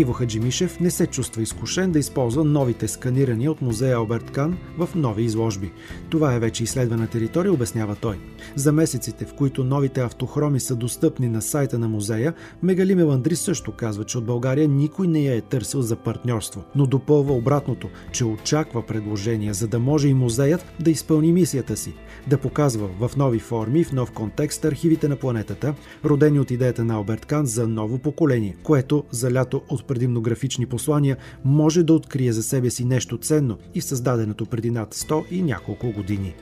[0.00, 4.88] Иво Хаджимишев не се чувства изкушен да използва новите сканирания от музея Алберт Кан в
[4.94, 5.72] нови изложби.
[6.10, 8.18] Това е вече изследвана територия, обяснява той.
[8.54, 13.72] За месеците, в които новите автохроми са достъпни на сайта на музея, Мегали Меландри също
[13.72, 18.24] казва, че от България никой не я е търсил за партньорство, но допълва обратното, че
[18.24, 21.94] очаква предложения, за да може и музеят да изпълни мисията си,
[22.26, 25.74] да показва в нови форми и в нов контекст архивите на планетата,
[26.04, 30.66] родени от идеята на Алберт Кан за ново поколение, което за лято от предимно графични
[30.66, 35.24] послания, може да открие за себе си нещо ценно и в създаденото преди над 100
[35.30, 36.34] и няколко години.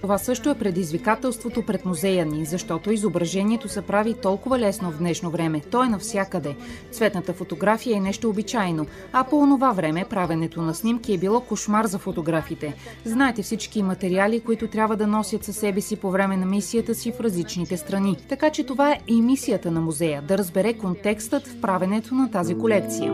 [0.00, 5.30] Това също е предизвикателството пред музея ни, защото изображението се прави толкова лесно в днешно
[5.30, 5.60] време.
[5.70, 6.56] То е навсякъде.
[6.90, 11.86] Цветната фотография е нещо обичайно, а по онова време правенето на снимки е било кошмар
[11.86, 12.74] за фотографите.
[13.04, 17.12] Знаете всички материали, които трябва да носят със себе си по време на мисията си
[17.12, 18.16] в различните страни.
[18.28, 22.58] Така че това е и мисията на музея да разбере контекстът в правенето на тази
[22.58, 23.12] колекция.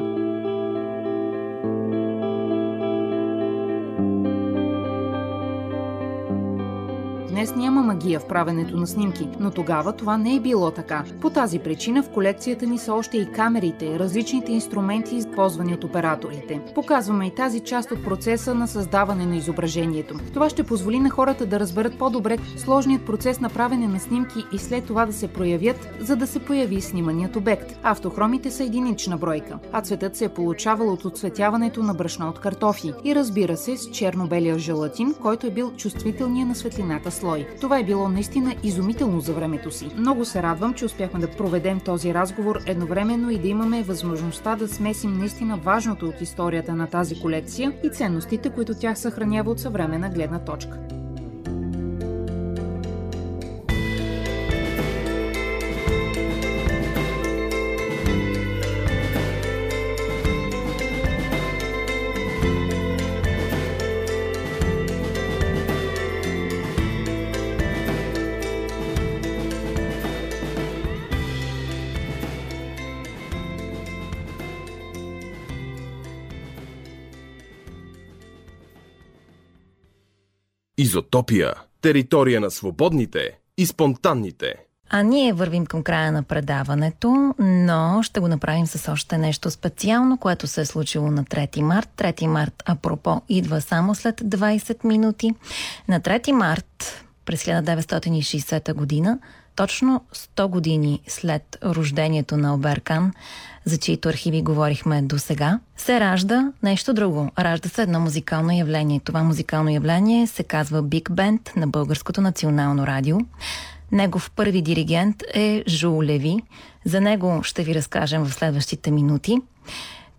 [7.33, 11.05] Днес няма магия в правенето на снимки, но тогава това не е било така.
[11.21, 16.61] По тази причина в колекцията ни са още и камерите, различните инструменти, използвани от операторите.
[16.75, 20.15] Показваме и тази част от процеса на създаване на изображението.
[20.35, 24.59] Това ще позволи на хората да разберат по-добре сложният процес на правене на снимки и
[24.59, 27.79] след това да се проявят, за да се появи сниманият обект.
[27.83, 32.93] Автохромите са единична бройка, а цветът се е получавал от отцветяването на брашно от картофи
[33.05, 37.47] и разбира се с черно-белия желатин, който е бил чувствителният на светлината слой.
[37.61, 39.91] Това е било наистина изумително за времето си.
[39.97, 44.69] Много се радвам, че успяхме да проведем този разговор едновременно и да имаме възможността да
[44.69, 50.11] смесим наистина важното от историята на тази колекция и ценностите, които тях съхранява от съвременна
[50.11, 50.79] гледна точка.
[80.83, 81.55] Изотопия.
[81.81, 84.55] Територия на свободните и спонтанните.
[84.91, 90.19] А ние вървим към края на предаването, но ще го направим с още нещо специално,
[90.19, 91.89] което се е случило на 3 март.
[91.97, 95.35] 3 март, апропо, идва само след 20 минути.
[95.89, 99.19] На 3 март през 1960 година,
[99.57, 103.13] точно 100 години след рождението на Оберкан,
[103.65, 107.31] за чието архиви говорихме до сега, се ражда нещо друго.
[107.39, 109.01] Ражда се едно музикално явление.
[109.05, 113.19] Това музикално явление се казва Биг Бенд на Българското национално радио.
[113.93, 116.43] Негов първи диригент е Жул Леви.
[116.85, 119.39] За него ще ви разкажем в следващите минути.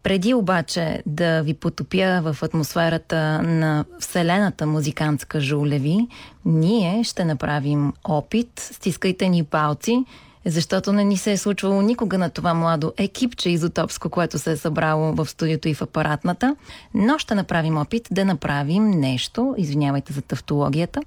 [0.03, 6.07] Преди обаче да ви потопя в атмосферата на вселената музикантска Жулеви,
[6.45, 8.59] ние ще направим опит.
[8.59, 10.05] Стискайте ни палци,
[10.45, 14.57] защото не ни се е случвало никога на това младо екипче изотопско, което се е
[14.57, 16.55] събрало в студиото и в апаратната,
[16.93, 21.01] но ще направим опит да направим нещо, извинявайте за тавтологията,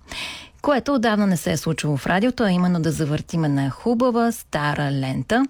[0.63, 4.91] което отдавна не се е случило в радиото, а именно да завъртим една хубава стара
[4.93, 5.47] лента.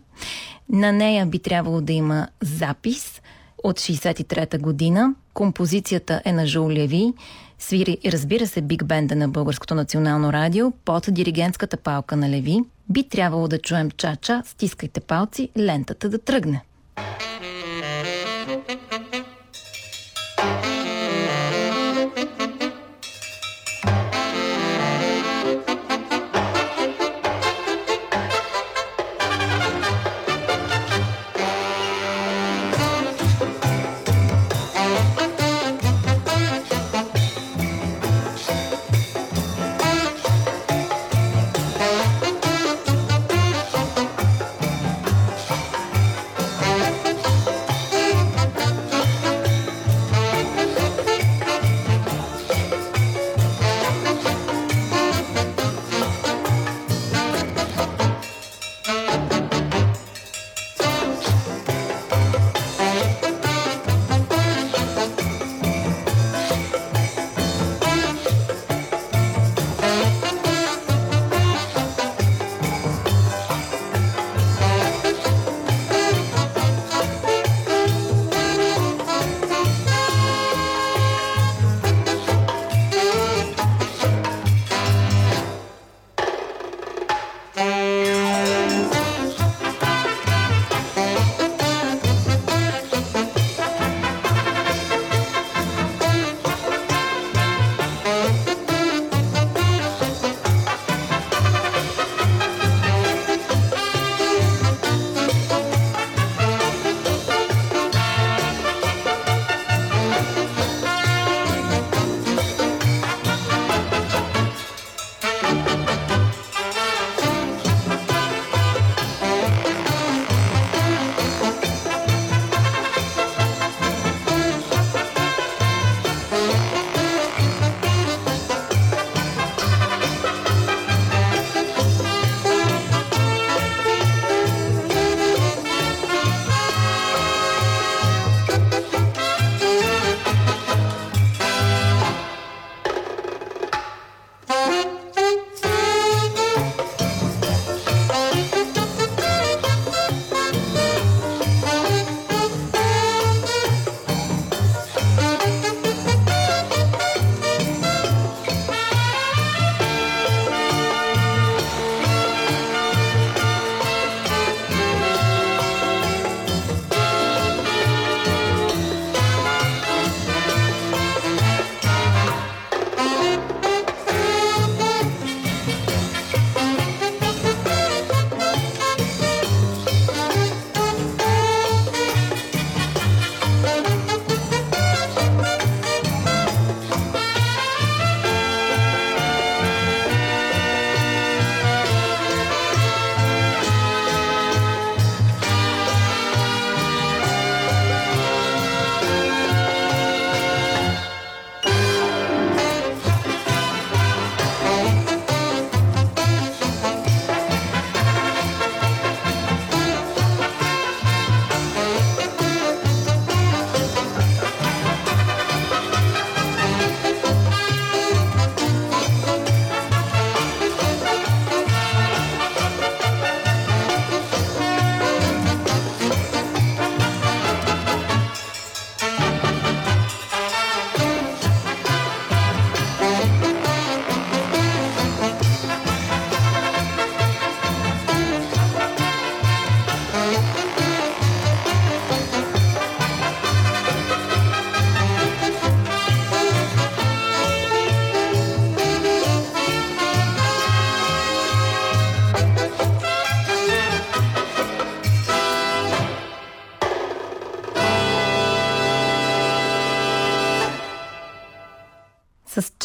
[0.68, 3.20] На нея би трябвало да има запис
[3.66, 5.14] от 63-та година.
[5.34, 7.12] Композицията е на Жул Леви.
[7.58, 12.60] Свири, разбира се, биг бенда на Българското национално радио под диригентската палка на Леви.
[12.88, 16.62] Би трябвало да чуем чача, стискайте палци, лентата да тръгне.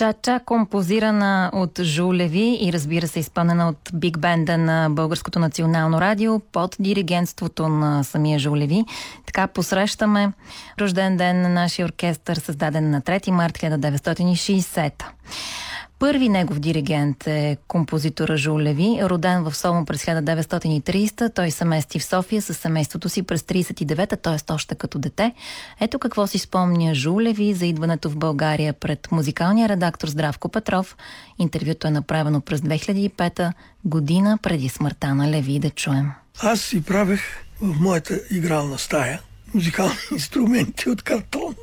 [0.01, 6.39] Чача, композирана от Жулеви и разбира се изпълнена от биг бенда на Българското национално радио
[6.39, 8.85] под диригентството на самия Жулеви.
[9.25, 10.31] Така посрещаме
[10.81, 15.03] рожден ден на нашия оркестър, създаден на 3 март 1960.
[16.01, 21.35] Първи негов диригент е композитора Жулеви, роден в Солун през 1930.
[21.35, 24.53] Той се мести в София с семейството си през 39-та, т.е.
[24.53, 25.33] още като дете.
[25.79, 30.97] Ето какво си спомня Жулеви за идването в България пред музикалния редактор Здравко Петров.
[31.39, 33.53] Интервюто е направено през 2005
[33.85, 35.59] година преди смъртта на Леви.
[35.59, 36.11] Да чуем.
[36.39, 37.21] Аз си правех
[37.61, 39.21] в моята игрална стая
[39.53, 41.55] музикални инструменти от картон.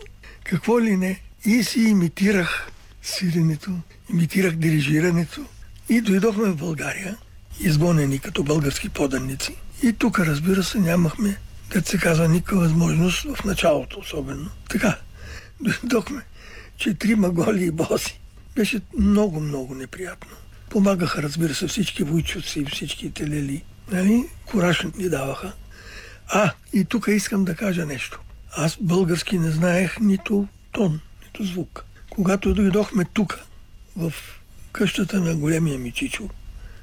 [0.45, 1.21] Какво ли не.
[1.45, 2.71] И си имитирах
[3.09, 3.71] свиренето,
[4.11, 5.45] имитирах дирижирането.
[5.89, 7.17] И дойдохме в България,
[7.61, 9.57] изгонени като български поданници.
[9.83, 11.39] И тук, разбира се, нямахме,
[11.69, 14.51] как се казва, никаква възможност в началото особено.
[14.69, 14.99] Така,
[15.61, 16.23] дойдохме,
[16.77, 18.21] че трима голи и боси.
[18.57, 20.37] Беше много, много неприятно.
[20.71, 23.65] Помагаха, разбира се, всички войчуци, всички телели.
[23.93, 24.25] Нали?
[24.47, 25.53] Кураж ни даваха.
[26.29, 28.21] А, и тук искам да кажа нещо.
[28.53, 31.85] Аз български не знаех нито тон, нито звук.
[32.19, 33.41] Когато дойдохме тук,
[33.97, 34.13] в
[34.73, 36.29] къщата на големия ми чичо,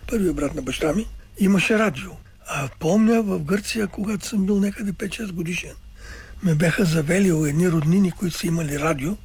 [0.08, 1.08] първия брат на баща ми,
[1.40, 2.12] имаше радио.
[2.48, 5.76] А помня в Гърция, когато съм бил някъде 5-6 годишен,
[6.44, 9.18] ме беха завели едни роднини, които са имали радио,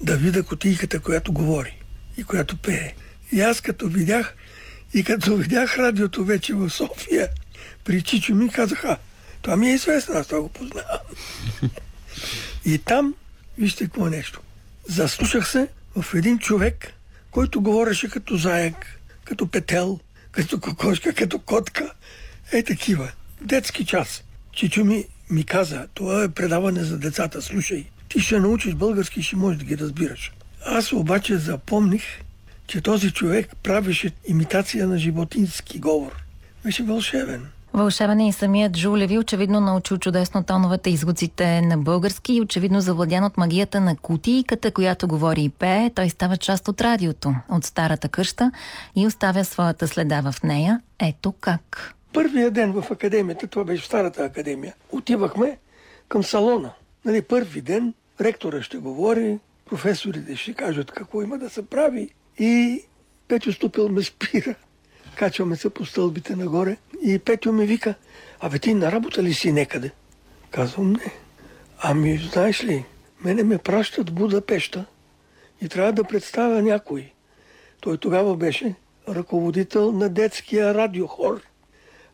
[0.00, 1.82] да видя котийката, която говори
[2.16, 2.94] и която пее.
[3.32, 4.34] И аз като видях,
[4.94, 7.28] и като видях радиото вече в София,
[7.84, 8.96] при Чичо ми казаха,
[9.42, 11.00] това ми е известно, аз това го познавам.
[12.64, 13.14] и там,
[13.58, 14.40] вижте какво нещо.
[14.88, 16.92] Заслушах се в един човек,
[17.30, 19.98] който говореше като заек, като петел,
[20.32, 21.92] като кокошка, като котка.
[22.52, 23.12] Е такива.
[23.40, 24.24] Детски час.
[24.52, 27.84] Чичо ми, ми каза, това е предаване за децата, слушай.
[28.08, 30.32] Ти ще научиш български и ще можеш да ги разбираш.
[30.64, 32.02] Аз обаче запомних,
[32.66, 36.12] че този човек правеше имитация на животински говор.
[36.64, 37.46] Беше вълшебен.
[37.76, 42.80] Вълшебен е и самият Жулеви, очевидно научил чудесно тоновете и звуците на български и очевидно
[42.80, 45.90] завладян от магията на кутийката, която говори и пее.
[45.94, 48.52] Той става част от радиото, от старата къща
[48.96, 50.80] и оставя своята следа в нея.
[50.98, 51.94] Ето как.
[52.12, 55.58] Първия ден в академията, това беше в старата академия, отивахме
[56.08, 56.70] към салона.
[57.04, 59.38] Нали, първи ден ректора ще говори,
[59.70, 62.82] професорите ще кажат какво има да се прави и
[63.28, 64.54] Петю Ступил ме спира.
[65.16, 67.94] Качваме се по стълбите нагоре и Петю ми вика,
[68.40, 69.90] абе ти на работа ли си некъде?
[70.50, 71.12] Казвам не.
[71.78, 72.84] Ами, знаеш ли,
[73.24, 74.84] мене ме пращат в Будапешта
[75.62, 77.12] и трябва да представя някой.
[77.80, 78.74] Той тогава беше
[79.08, 81.40] ръководител на детския радиохор.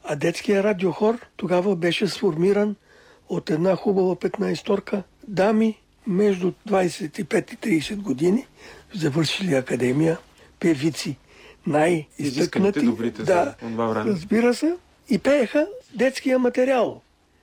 [0.05, 2.76] А детския радиохор тогава беше сформиран
[3.28, 8.46] от една хубава 15-торка дами между 25 и 30 години,
[8.94, 10.18] завършили академия,
[10.61, 11.16] певици,
[11.66, 12.80] най-изтъкнати.
[12.80, 14.10] добрите да, за това време.
[14.10, 14.76] разбира се,
[15.08, 17.00] и пееха детския материал.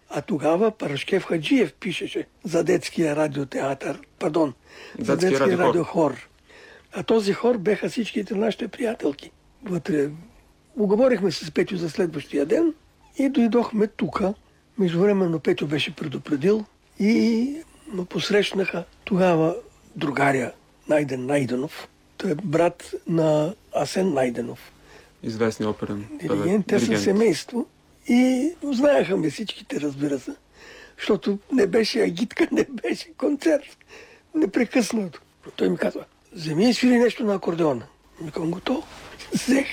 [0.09, 4.53] А тогава Парашкев Хаджиев пишеше за детския радиотеатър, пардон,
[4.99, 5.69] за Детския детския радиохор.
[5.69, 6.29] радиохор.
[6.93, 9.31] А този хор беха всичките нашите приятелки.
[9.63, 10.09] Вътре
[10.77, 12.73] уговорихме се с Петю за следващия ден
[13.17, 14.33] и дойдохме тука.
[14.77, 16.65] Междувременно Петю беше предупредил
[16.99, 17.55] и
[17.93, 19.55] ме посрещнаха тогава
[19.95, 20.51] другаря
[20.89, 21.87] Найден Найденов.
[22.19, 24.71] Той е брат на Асен Найденов.
[25.23, 27.65] Известни оперен Диригент, те са семейство.
[28.07, 30.31] И знаеха ме всичките, разбира се.
[30.97, 33.77] Защото не беше агитка, не беше концерт.
[34.35, 35.21] Непрекъснато.
[35.55, 37.85] Той ми казва, вземи и свири нещо на акордеона.
[38.21, 38.83] Викам готово.
[39.33, 39.67] Взех.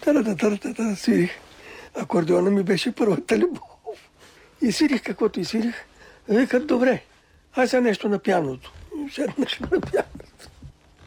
[0.00, 1.30] Тарата, тарата, тарата, свирих.
[1.94, 3.62] Акордеона ми беше първата любов.
[4.62, 5.74] И свирих каквото и свирих.
[6.28, 7.02] Викат, добре,
[7.54, 8.72] ай сега нещо на пяното.
[9.14, 10.48] Седнах на пяното.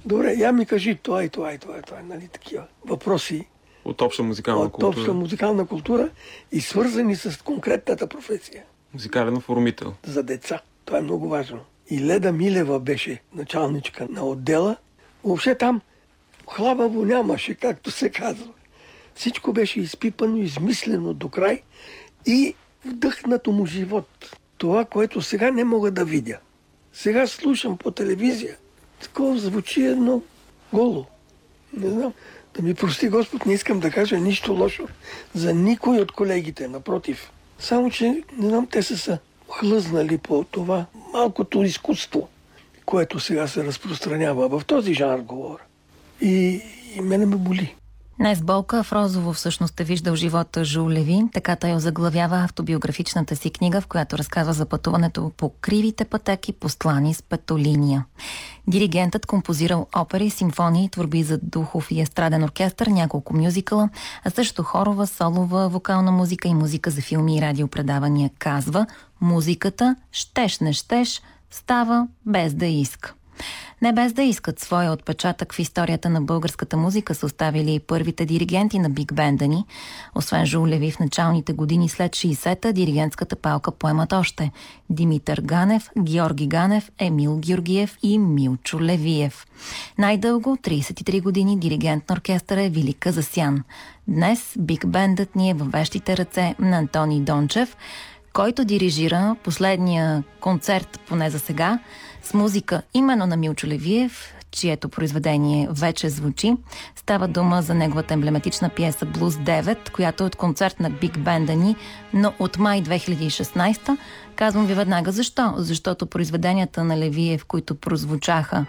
[0.06, 3.48] Добре, я ми кажи това и това и това и това, нали такива въпроси
[3.86, 4.90] От обща музикална от култура.
[5.00, 6.10] обща музикална култура
[6.52, 9.94] и свързани с конкретната професия Музикален оформител.
[10.06, 10.62] за деца.
[10.86, 11.60] Това е много важно.
[11.90, 14.76] И Леда Милева беше началничка на отдела.
[15.24, 15.82] Въобще там
[16.50, 18.48] хлабаво нямаше, както се казва.
[19.16, 21.62] Всичко беше изпипано, измислено до край
[22.26, 24.36] и вдъхнато му живот.
[24.58, 26.40] Това, което сега не мога да видя.
[26.94, 28.58] Сега слушам по телевизия.
[29.02, 30.22] Такова звучи едно
[30.74, 31.06] голо.
[31.78, 32.14] Не знам.
[32.56, 34.88] Да ми прости Господ, не искам да кажа нищо лошо
[35.34, 37.32] за никой от колегите, напротив.
[37.60, 42.28] Само, че не знам, те са се хлъзнали по това малкото изкуство,
[42.86, 44.60] което сега се разпространява.
[44.60, 45.64] В този жанр говоря.
[46.22, 46.62] И,
[46.96, 47.76] и мене ме боли.
[48.22, 53.82] Днес болка в Розово всъщност е виждал живота Жулеви, така той озаглавява автобиографичната си книга,
[53.82, 58.06] в която разказва за пътуването по кривите пътеки, постлани с петолиния.
[58.68, 63.90] Диригентът композирал опери, симфонии, творби за духов и естраден оркестър, няколко мюзикъла,
[64.24, 68.86] а също хорова, солова, вокална музика и музика за филми и радиопредавания казва
[69.22, 73.14] «Музиката, щеш не щеш, става без да иска».
[73.82, 78.26] Не без да искат своя отпечатък в историята на българската музика са оставили и първите
[78.26, 79.66] диригенти на биг бенда ни.
[80.16, 84.52] Освен Жулеви в началните години след 60-та, диригентската палка поемат още
[84.90, 89.48] Димитър Ганев, Георги Ганев, Емил Георгиев и Милчо Левиев.
[89.98, 93.64] Най-дълго, 33 години, диригент на оркестъра е Велика Засян.
[94.08, 97.76] Днес биг бендът ни е във вещите ръце на Антони Дончев,
[98.34, 101.80] който дирижира последния концерт, поне за сега,
[102.32, 106.56] с музика именно на Милчо Левиев, чието произведение вече звучи.
[106.96, 111.56] Става дума за неговата емблематична пиеса Блуз 9, която е от концерт на Биг Бенда
[111.56, 111.76] ни,
[112.14, 113.98] но от май 2016.
[114.36, 115.54] Казвам ви веднага защо.
[115.58, 118.66] Защото произведенията на Левиев, които прозвучаха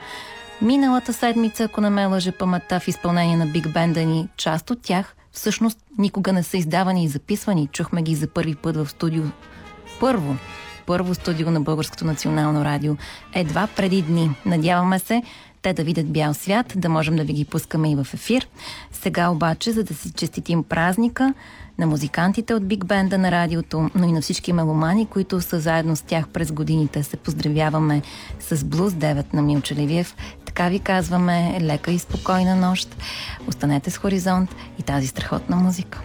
[0.62, 4.82] миналата седмица, ако не ме лъже паметта в изпълнение на Биг Бенда ни, част от
[4.82, 7.68] тях всъщност никога не са издавани и записвани.
[7.72, 9.24] Чухме ги за първи път в студио.
[10.00, 10.36] Първо,
[10.92, 12.96] първо студио на Българското национално радио.
[13.34, 14.30] Едва преди дни.
[14.46, 15.22] Надяваме се
[15.62, 18.48] те да видят бял свят, да можем да ви ги пускаме и в ефир.
[18.92, 21.34] Сега обаче, за да си честитим празника
[21.78, 25.96] на музикантите от Биг Бенда на радиото, но и на всички меломани, които са заедно
[25.96, 28.02] с тях през годините, се поздравяваме
[28.40, 30.16] с Блуз 9 на Милчеливиев.
[30.44, 32.96] Така ви казваме лека и спокойна нощ.
[33.48, 36.02] Останете с Хоризонт и тази страхотна музика.